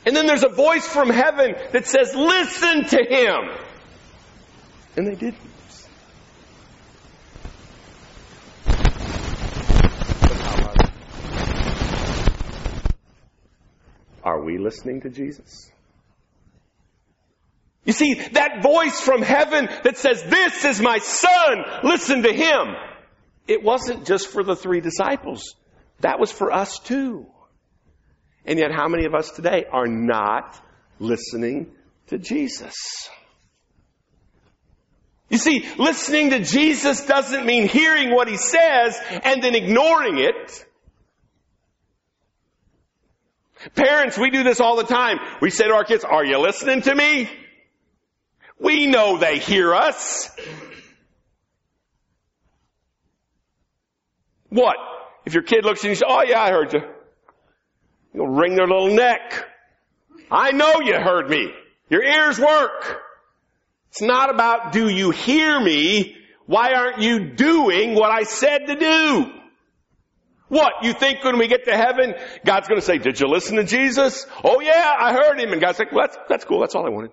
And 0.05 0.15
then 0.15 0.27
there's 0.27 0.43
a 0.43 0.49
voice 0.49 0.85
from 0.87 1.09
heaven 1.09 1.55
that 1.71 1.85
says, 1.85 2.13
Listen 2.13 2.85
to 2.85 3.03
him. 3.03 3.57
And 4.97 5.07
they 5.07 5.15
didn't. 5.15 5.39
Are 14.23 14.41
we 14.41 14.57
listening 14.57 15.01
to 15.01 15.09
Jesus? 15.09 15.69
You 17.85 17.91
see, 17.91 18.13
that 18.13 18.63
voice 18.63 19.01
from 19.01 19.21
heaven 19.21 19.67
that 19.83 19.97
says, 19.97 20.23
This 20.23 20.63
is 20.63 20.81
my 20.81 20.99
son, 20.99 21.63
listen 21.83 22.23
to 22.23 22.31
him. 22.31 22.75
It 23.47 23.61
wasn't 23.61 24.05
just 24.05 24.27
for 24.29 24.43
the 24.43 24.55
three 24.55 24.79
disciples. 24.79 25.55
That 25.99 26.19
was 26.19 26.31
for 26.31 26.51
us 26.51 26.79
too. 26.79 27.27
And 28.45 28.59
yet, 28.59 28.71
how 28.71 28.87
many 28.87 29.05
of 29.05 29.15
us 29.15 29.31
today 29.31 29.65
are 29.71 29.87
not 29.87 30.59
listening 30.99 31.71
to 32.07 32.17
Jesus? 32.17 33.09
You 35.29 35.37
see, 35.37 35.67
listening 35.79 36.29
to 36.31 36.39
Jesus 36.43 37.05
doesn't 37.05 37.45
mean 37.45 37.67
hearing 37.67 38.13
what 38.13 38.27
he 38.27 38.37
says 38.37 38.99
and 39.23 39.41
then 39.41 39.55
ignoring 39.55 40.19
it. 40.19 40.65
Parents, 43.75 44.17
we 44.17 44.29
do 44.29 44.43
this 44.43 44.59
all 44.59 44.75
the 44.75 44.83
time. 44.83 45.17
We 45.41 45.49
say 45.49 45.65
to 45.65 45.73
our 45.73 45.85
kids, 45.85 46.03
are 46.03 46.23
you 46.23 46.37
listening 46.37 46.81
to 46.81 46.93
me? 46.93 47.29
We 48.59 48.87
know 48.87 49.17
they 49.17 49.39
hear 49.39 49.73
us. 49.73 50.29
What? 54.49 54.75
If 55.25 55.33
your 55.33 55.43
kid 55.43 55.65
looks 55.65 55.79
at 55.79 55.83
you 55.85 55.89
and 55.91 55.97
says, 55.97 56.07
oh 56.07 56.23
yeah, 56.23 56.41
I 56.41 56.51
heard 56.51 56.73
you. 56.73 56.81
You'll 58.13 58.27
wring 58.27 58.55
their 58.55 58.67
little 58.67 58.93
neck. 58.93 59.45
I 60.29 60.51
know 60.51 60.81
you 60.81 60.93
heard 60.95 61.29
me. 61.29 61.51
Your 61.89 62.03
ears 62.03 62.39
work. 62.39 63.01
It's 63.89 64.01
not 64.01 64.29
about 64.29 64.71
do 64.71 64.89
you 64.89 65.11
hear 65.11 65.59
me? 65.59 66.15
Why 66.45 66.73
aren't 66.73 67.01
you 67.01 67.31
doing 67.35 67.95
what 67.95 68.11
I 68.11 68.23
said 68.23 68.67
to 68.67 68.75
do? 68.75 69.31
What? 70.47 70.83
You 70.83 70.93
think 70.93 71.23
when 71.23 71.37
we 71.39 71.47
get 71.47 71.65
to 71.65 71.75
heaven, 71.75 72.13
God's 72.45 72.67
to 72.67 72.81
say, 72.81 72.99
did 72.99 73.19
you 73.19 73.27
listen 73.27 73.55
to 73.55 73.63
Jesus? 73.63 74.27
Oh 74.43 74.61
yeah, 74.61 74.93
I 74.99 75.13
heard 75.13 75.39
him. 75.39 75.51
And 75.51 75.61
God's 75.61 75.79
like, 75.79 75.91
well, 75.91 76.07
that's, 76.07 76.17
that's 76.29 76.45
cool. 76.45 76.59
That's 76.59 76.75
all 76.75 76.85
I 76.85 76.89
wanted. 76.89 77.11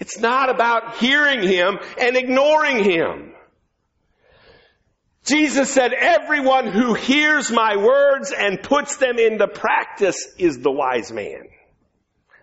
It's 0.00 0.18
not 0.18 0.48
about 0.50 0.96
hearing 0.96 1.42
him 1.42 1.78
and 1.98 2.16
ignoring 2.16 2.84
him. 2.84 3.33
Jesus 5.24 5.70
said, 5.72 5.92
everyone 5.94 6.66
who 6.66 6.92
hears 6.92 7.50
my 7.50 7.76
words 7.76 8.30
and 8.30 8.62
puts 8.62 8.96
them 8.96 9.18
into 9.18 9.48
practice 9.48 10.28
is 10.38 10.58
the 10.58 10.70
wise 10.70 11.10
man. 11.10 11.48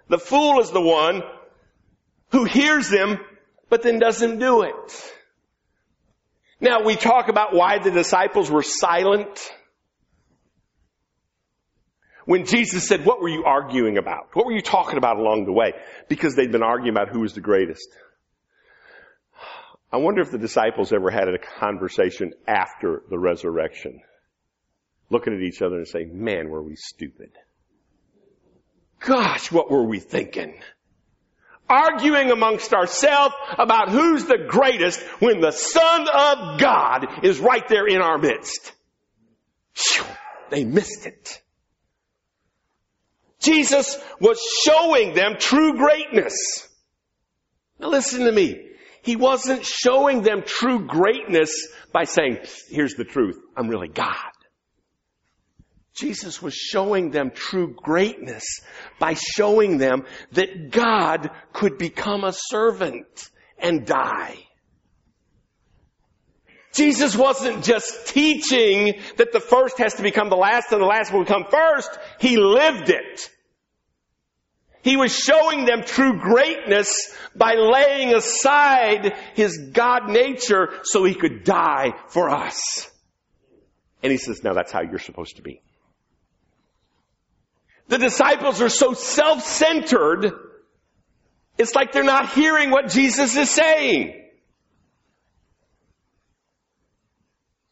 The 0.07 0.17
fool 0.17 0.59
is 0.59 0.71
the 0.71 0.81
one 0.81 1.21
who 2.31 2.43
hears 2.43 2.89
them, 2.89 3.19
but 3.69 3.83
then 3.83 3.99
doesn't 3.99 4.39
do 4.39 4.63
it. 4.63 5.13
Now 6.59 6.83
we 6.83 6.95
talk 6.95 7.29
about 7.29 7.53
why 7.53 7.77
the 7.77 7.91
disciples 7.91 8.49
were 8.49 8.63
silent. 8.63 9.51
When 12.25 12.45
Jesus 12.45 12.87
said, 12.87 13.05
what 13.05 13.21
were 13.21 13.29
you 13.29 13.43
arguing 13.45 13.97
about? 13.97 14.29
What 14.33 14.45
were 14.45 14.53
you 14.53 14.61
talking 14.61 14.97
about 14.97 15.17
along 15.17 15.45
the 15.45 15.51
way? 15.51 15.73
Because 16.07 16.35
they'd 16.35 16.51
been 16.51 16.63
arguing 16.63 16.95
about 16.95 17.09
who 17.09 17.21
was 17.21 17.33
the 17.33 17.41
greatest. 17.41 17.87
I 19.91 19.97
wonder 19.97 20.21
if 20.21 20.31
the 20.31 20.37
disciples 20.37 20.93
ever 20.93 21.09
had 21.09 21.27
a 21.27 21.37
conversation 21.37 22.31
after 22.47 23.03
the 23.09 23.19
resurrection, 23.19 23.99
looking 25.09 25.33
at 25.33 25.41
each 25.41 25.61
other 25.61 25.75
and 25.75 25.87
saying, 25.87 26.11
man, 26.13 26.49
were 26.49 26.63
we 26.63 26.75
stupid. 26.75 27.31
Gosh, 28.99 29.51
what 29.51 29.69
were 29.69 29.83
we 29.83 29.99
thinking? 29.99 30.61
Arguing 31.67 32.31
amongst 32.31 32.73
ourselves 32.73 33.35
about 33.57 33.89
who's 33.89 34.25
the 34.25 34.45
greatest 34.47 35.01
when 35.19 35.41
the 35.41 35.51
Son 35.51 36.01
of 36.07 36.59
God 36.59 37.07
is 37.23 37.39
right 37.39 37.67
there 37.67 37.87
in 37.87 38.01
our 38.01 38.17
midst. 38.17 38.73
They 40.49 40.63
missed 40.63 41.05
it. 41.05 41.41
Jesus 43.39 43.97
was 44.19 44.39
showing 44.63 45.15
them 45.15 45.35
true 45.39 45.75
greatness. 45.75 46.67
Now 47.79 47.89
listen 47.89 48.25
to 48.25 48.31
me. 48.31 48.70
He 49.03 49.15
wasn't 49.15 49.65
showing 49.65 50.21
them 50.21 50.43
true 50.45 50.85
greatness 50.85 51.67
by 51.91 52.03
saying, 52.03 52.39
here's 52.69 52.93
the 52.93 53.03
truth, 53.03 53.39
I'm 53.57 53.67
really 53.67 53.87
God. 53.87 54.15
Jesus 55.93 56.41
was 56.41 56.53
showing 56.53 57.11
them 57.11 57.31
true 57.31 57.75
greatness 57.75 58.43
by 58.99 59.15
showing 59.15 59.77
them 59.77 60.05
that 60.31 60.71
God 60.71 61.29
could 61.51 61.77
become 61.77 62.23
a 62.23 62.33
servant 62.33 63.29
and 63.57 63.85
die. 63.85 64.37
Jesus 66.73 67.17
wasn't 67.17 67.65
just 67.65 68.07
teaching 68.07 69.01
that 69.17 69.33
the 69.33 69.41
first 69.41 69.77
has 69.79 69.95
to 69.95 70.03
become 70.03 70.29
the 70.29 70.37
last 70.37 70.71
and 70.71 70.81
the 70.81 70.85
last 70.85 71.11
will 71.11 71.23
become 71.23 71.45
first. 71.49 71.89
He 72.19 72.37
lived 72.37 72.89
it. 72.89 73.29
He 74.83 74.97
was 74.97 75.15
showing 75.15 75.65
them 75.65 75.83
true 75.83 76.19
greatness 76.19 77.15
by 77.35 77.53
laying 77.53 78.13
aside 78.15 79.15
his 79.35 79.69
God 79.71 80.09
nature 80.09 80.69
so 80.83 81.03
he 81.03 81.13
could 81.13 81.43
die 81.43 81.93
for 82.07 82.29
us. 82.29 82.89
And 84.01 84.11
he 84.11 84.17
says, 84.17 84.43
now 84.43 84.53
that's 84.53 84.71
how 84.71 84.81
you're 84.81 84.99
supposed 84.99 85.35
to 85.35 85.43
be. 85.43 85.61
The 87.87 87.99
disciples 87.99 88.61
are 88.61 88.69
so 88.69 88.93
self-centered, 88.93 90.31
it's 91.57 91.75
like 91.75 91.91
they're 91.91 92.03
not 92.03 92.31
hearing 92.31 92.71
what 92.71 92.89
Jesus 92.89 93.35
is 93.35 93.49
saying. 93.49 94.29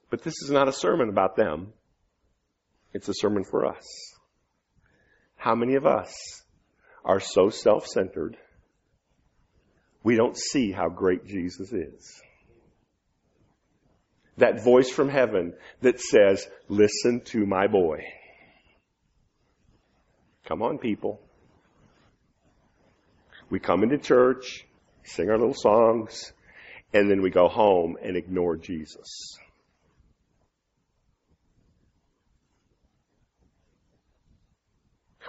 But 0.09 0.23
this 0.23 0.41
is 0.43 0.51
not 0.51 0.67
a 0.67 0.73
sermon 0.73 1.09
about 1.09 1.35
them. 1.35 1.73
It's 2.93 3.07
a 3.07 3.13
sermon 3.13 3.43
for 3.43 3.65
us. 3.65 3.85
How 5.37 5.55
many 5.55 5.75
of 5.75 5.85
us 5.85 6.38
are 7.05 7.19
so 7.19 7.49
self-centered, 7.49 8.37
we 10.03 10.15
don't 10.15 10.37
see 10.37 10.71
how 10.71 10.89
great 10.89 11.25
Jesus 11.25 11.71
is. 11.71 12.21
That 14.37 14.63
voice 14.63 14.89
from 14.89 15.09
heaven 15.09 15.53
that 15.81 15.99
says, 15.99 16.47
listen 16.69 17.21
to 17.25 17.45
my 17.45 17.67
boy. 17.67 18.05
Come 20.45 20.61
on, 20.61 20.77
people. 20.77 21.19
We 23.49 23.59
come 23.59 23.83
into 23.83 23.97
church, 23.97 24.65
sing 25.03 25.29
our 25.29 25.37
little 25.37 25.53
songs, 25.53 26.31
and 26.93 27.09
then 27.09 27.21
we 27.21 27.29
go 27.29 27.47
home 27.47 27.97
and 28.01 28.15
ignore 28.15 28.55
Jesus. 28.55 29.37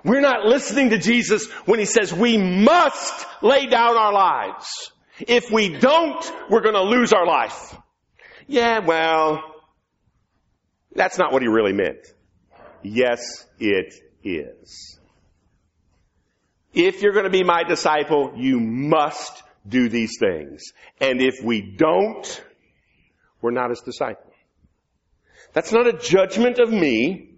We're 0.04 0.20
not 0.20 0.46
listening 0.46 0.90
to 0.90 0.98
Jesus 0.98 1.50
when 1.66 1.78
he 1.78 1.84
says 1.84 2.12
we 2.12 2.38
must 2.38 3.26
lay 3.42 3.66
down 3.66 3.96
our 3.96 4.12
lives. 4.12 4.92
If 5.20 5.50
we 5.50 5.68
don't, 5.68 6.32
we're 6.48 6.62
going 6.62 6.74
to 6.74 6.82
lose 6.82 7.12
our 7.12 7.26
life. 7.26 7.76
Yeah, 8.46 8.78
well, 8.78 9.42
that's 10.94 11.18
not 11.18 11.32
what 11.32 11.42
he 11.42 11.48
really 11.48 11.72
meant. 11.72 12.06
Yes, 12.82 13.46
it 13.58 13.94
is. 14.24 14.98
If 16.72 17.02
you're 17.02 17.12
going 17.12 17.24
to 17.24 17.30
be 17.30 17.44
my 17.44 17.64
disciple, 17.64 18.32
you 18.36 18.60
must 18.60 19.42
do 19.68 19.88
these 19.88 20.16
things. 20.18 20.72
And 21.00 21.20
if 21.20 21.42
we 21.42 21.60
don't, 21.60 22.44
we're 23.42 23.50
not 23.50 23.70
his 23.70 23.80
disciple. 23.80 24.32
That's 25.52 25.72
not 25.72 25.86
a 25.86 25.92
judgment 25.92 26.58
of 26.58 26.70
me. 26.70 27.29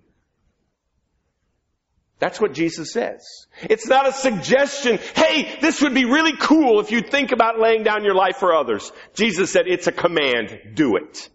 That's 2.23 2.41
what 2.41 2.55
Jesus 2.55 2.93
says. 2.93 3.27
It's 3.63 3.89
not 3.89 4.07
a 4.07 4.13
suggestion, 4.13 5.01
hey, 5.17 5.59
this 5.61 5.83
would 5.83 5.93
be 5.93 6.05
really 6.05 6.37
cool 6.37 6.79
if 6.79 6.93
you 6.93 7.01
think 7.01 7.33
about 7.33 7.59
laying 7.59 7.83
down 7.83 8.05
your 8.05 8.15
life 8.15 8.37
for 8.37 8.55
others. 8.55 8.93
Jesus 9.13 9.53
said 9.53 9.65
it's 9.67 9.89
a 9.89 9.93
command, 9.93 10.57
do 10.75 10.95
it. 10.95 11.29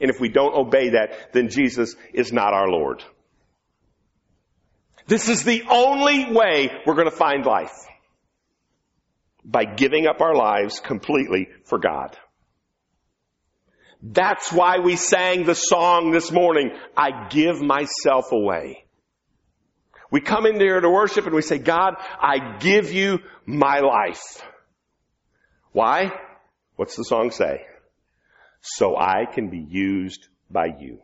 And 0.00 0.10
if 0.10 0.18
we 0.18 0.28
don't 0.28 0.56
obey 0.56 0.88
that, 0.90 1.32
then 1.32 1.50
Jesus 1.50 1.94
is 2.12 2.32
not 2.32 2.52
our 2.52 2.68
Lord. 2.68 3.04
This 5.06 5.28
is 5.28 5.44
the 5.44 5.62
only 5.70 6.32
way 6.32 6.72
we're 6.84 6.96
going 6.96 7.08
to 7.08 7.16
find 7.16 7.46
life. 7.46 7.86
By 9.44 9.64
giving 9.66 10.08
up 10.08 10.20
our 10.20 10.34
lives 10.34 10.80
completely 10.80 11.46
for 11.66 11.78
God. 11.78 12.18
That's 14.02 14.52
why 14.52 14.80
we 14.80 14.96
sang 14.96 15.44
the 15.44 15.54
song 15.54 16.10
this 16.10 16.32
morning, 16.32 16.72
I 16.96 17.28
give 17.28 17.62
myself 17.62 18.32
away. 18.32 18.82
We 20.12 20.20
come 20.20 20.44
in 20.44 20.60
here 20.60 20.78
to 20.78 20.90
worship 20.90 21.24
and 21.24 21.34
we 21.34 21.40
say, 21.40 21.58
God, 21.58 21.94
I 22.20 22.58
give 22.58 22.92
you 22.92 23.20
my 23.46 23.80
life. 23.80 24.44
Why? 25.72 26.12
What's 26.76 26.96
the 26.96 27.02
song 27.02 27.30
say? 27.30 27.64
So 28.60 28.94
I 28.94 29.24
can 29.24 29.48
be 29.48 29.66
used 29.66 30.28
by 30.50 30.66
you. 30.78 30.98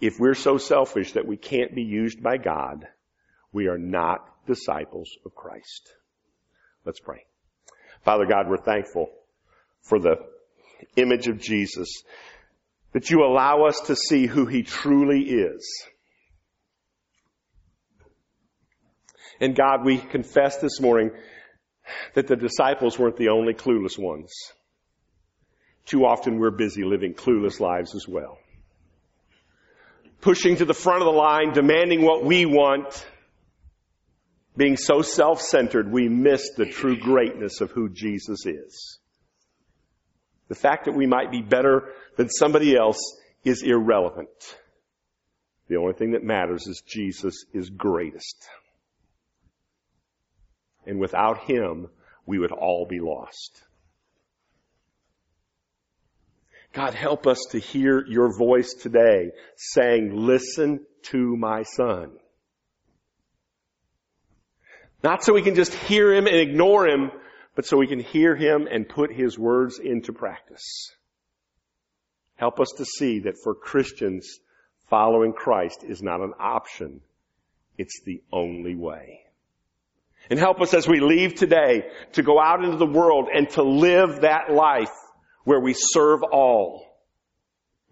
If 0.00 0.20
we're 0.20 0.34
so 0.34 0.58
selfish 0.58 1.12
that 1.12 1.26
we 1.26 1.38
can't 1.38 1.74
be 1.74 1.82
used 1.82 2.22
by 2.22 2.36
God, 2.36 2.86
we 3.50 3.68
are 3.68 3.78
not 3.78 4.18
disciples 4.46 5.08
of 5.24 5.34
Christ. 5.34 5.90
Let's 6.84 7.00
pray. 7.00 7.24
Father 8.02 8.26
God, 8.26 8.46
we're 8.46 8.58
thankful 8.58 9.08
for 9.80 9.98
the 9.98 10.16
image 10.96 11.28
of 11.28 11.40
Jesus, 11.40 12.02
that 12.92 13.08
you 13.08 13.24
allow 13.24 13.64
us 13.64 13.80
to 13.86 13.96
see 13.96 14.26
who 14.26 14.44
he 14.44 14.62
truly 14.62 15.22
is. 15.22 15.66
And 19.40 19.56
God, 19.56 19.84
we 19.84 19.98
confess 19.98 20.58
this 20.58 20.80
morning 20.80 21.10
that 22.14 22.26
the 22.26 22.36
disciples 22.36 22.98
weren't 22.98 23.16
the 23.16 23.28
only 23.28 23.54
clueless 23.54 23.98
ones. 23.98 24.32
Too 25.86 26.04
often 26.04 26.38
we're 26.38 26.50
busy 26.50 26.84
living 26.84 27.14
clueless 27.14 27.60
lives 27.60 27.94
as 27.94 28.06
well 28.06 28.38
pushing 30.20 30.56
to 30.56 30.64
the 30.64 30.74
front 30.74 31.02
of 31.02 31.06
the 31.06 31.18
line, 31.18 31.52
demanding 31.52 32.02
what 32.02 32.24
we 32.24 32.46
want, 32.46 33.06
being 34.56 34.76
so 34.76 35.02
self-centered, 35.02 35.90
we 35.90 36.08
miss 36.08 36.50
the 36.56 36.66
true 36.66 36.98
greatness 36.98 37.60
of 37.60 37.70
who 37.70 37.88
Jesus 37.88 38.44
is. 38.44 38.98
The 40.48 40.56
fact 40.56 40.86
that 40.86 40.96
we 40.96 41.06
might 41.06 41.30
be 41.30 41.42
better 41.42 41.92
than 42.16 42.28
somebody 42.28 42.76
else 42.76 42.98
is 43.44 43.62
irrelevant. 43.62 44.28
The 45.68 45.76
only 45.76 45.92
thing 45.92 46.12
that 46.12 46.24
matters 46.24 46.66
is 46.66 46.82
Jesus 46.86 47.44
is 47.52 47.70
greatest. 47.70 48.48
And 50.88 50.98
without 50.98 51.44
Him, 51.44 51.88
we 52.26 52.38
would 52.38 52.50
all 52.50 52.86
be 52.86 52.98
lost. 52.98 53.62
God, 56.72 56.94
help 56.94 57.26
us 57.26 57.38
to 57.50 57.58
hear 57.58 58.04
your 58.06 58.36
voice 58.36 58.74
today 58.74 59.30
saying, 59.56 60.12
listen 60.14 60.80
to 61.10 61.36
my 61.36 61.62
son. 61.62 62.12
Not 65.02 65.22
so 65.22 65.32
we 65.32 65.42
can 65.42 65.54
just 65.54 65.74
hear 65.74 66.12
him 66.12 66.26
and 66.26 66.36
ignore 66.36 66.86
him, 66.86 67.10
but 67.54 67.64
so 67.64 67.76
we 67.76 67.86
can 67.86 68.00
hear 68.00 68.34
him 68.34 68.66
and 68.70 68.88
put 68.88 69.12
his 69.12 69.38
words 69.38 69.78
into 69.78 70.12
practice. 70.12 70.92
Help 72.36 72.60
us 72.60 72.72
to 72.78 72.84
see 72.84 73.20
that 73.20 73.38
for 73.42 73.54
Christians, 73.54 74.38
following 74.90 75.32
Christ 75.32 75.84
is 75.86 76.02
not 76.02 76.20
an 76.20 76.32
option. 76.38 77.00
It's 77.76 78.02
the 78.04 78.22
only 78.32 78.74
way. 78.74 79.27
And 80.30 80.38
help 80.38 80.60
us 80.60 80.74
as 80.74 80.86
we 80.86 81.00
leave 81.00 81.34
today 81.34 81.84
to 82.12 82.22
go 82.22 82.38
out 82.38 82.62
into 82.62 82.76
the 82.76 82.86
world 82.86 83.28
and 83.32 83.48
to 83.50 83.62
live 83.62 84.20
that 84.20 84.52
life 84.52 84.92
where 85.44 85.60
we 85.60 85.74
serve 85.74 86.22
all. 86.22 86.84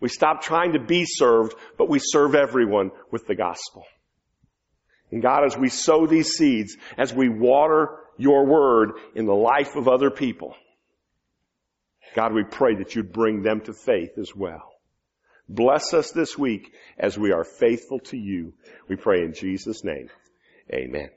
We 0.01 0.11
stop 0.11 0.43
trying 0.43 0.75
to 0.75 0.79
be 0.79 1.07
served, 1.07 1.55
but 1.79 1.89
we 1.89 1.99
serve 1.99 2.35
everyone 2.35 2.91
with 3.11 3.27
the 3.27 3.35
gospel. 3.35 3.85
And 5.11 5.23
God, 5.23 5.45
as 5.45 5.57
we 5.57 5.69
sow 5.69 6.07
these 6.07 6.33
seeds, 6.33 6.77
as 6.99 7.15
we 7.15 7.29
water 7.29 8.01
your 8.19 8.45
word 8.45 8.93
in 9.15 9.25
the 9.25 9.35
life 9.35 9.77
of 9.77 9.89
other 9.89 10.11
people, 10.11 10.55
God, 12.15 12.35
we 12.35 12.45
pray 12.45 12.77
that 12.77 12.95
you'd 12.95 13.13
bring 13.13 13.43
them 13.43 13.61
to 13.63 13.73
faith 13.73 14.19
as 14.19 14.35
well. 14.35 14.73
Bless 15.49 15.95
us 15.95 16.11
this 16.11 16.37
week 16.37 16.75
as 16.99 17.19
we 17.19 17.33
are 17.33 17.45
faithful 17.45 18.01
to 18.01 18.17
you. 18.17 18.55
We 18.89 18.97
pray 18.97 19.23
in 19.23 19.33
Jesus' 19.33 19.85
name. 19.85 20.09
Amen. 20.73 21.11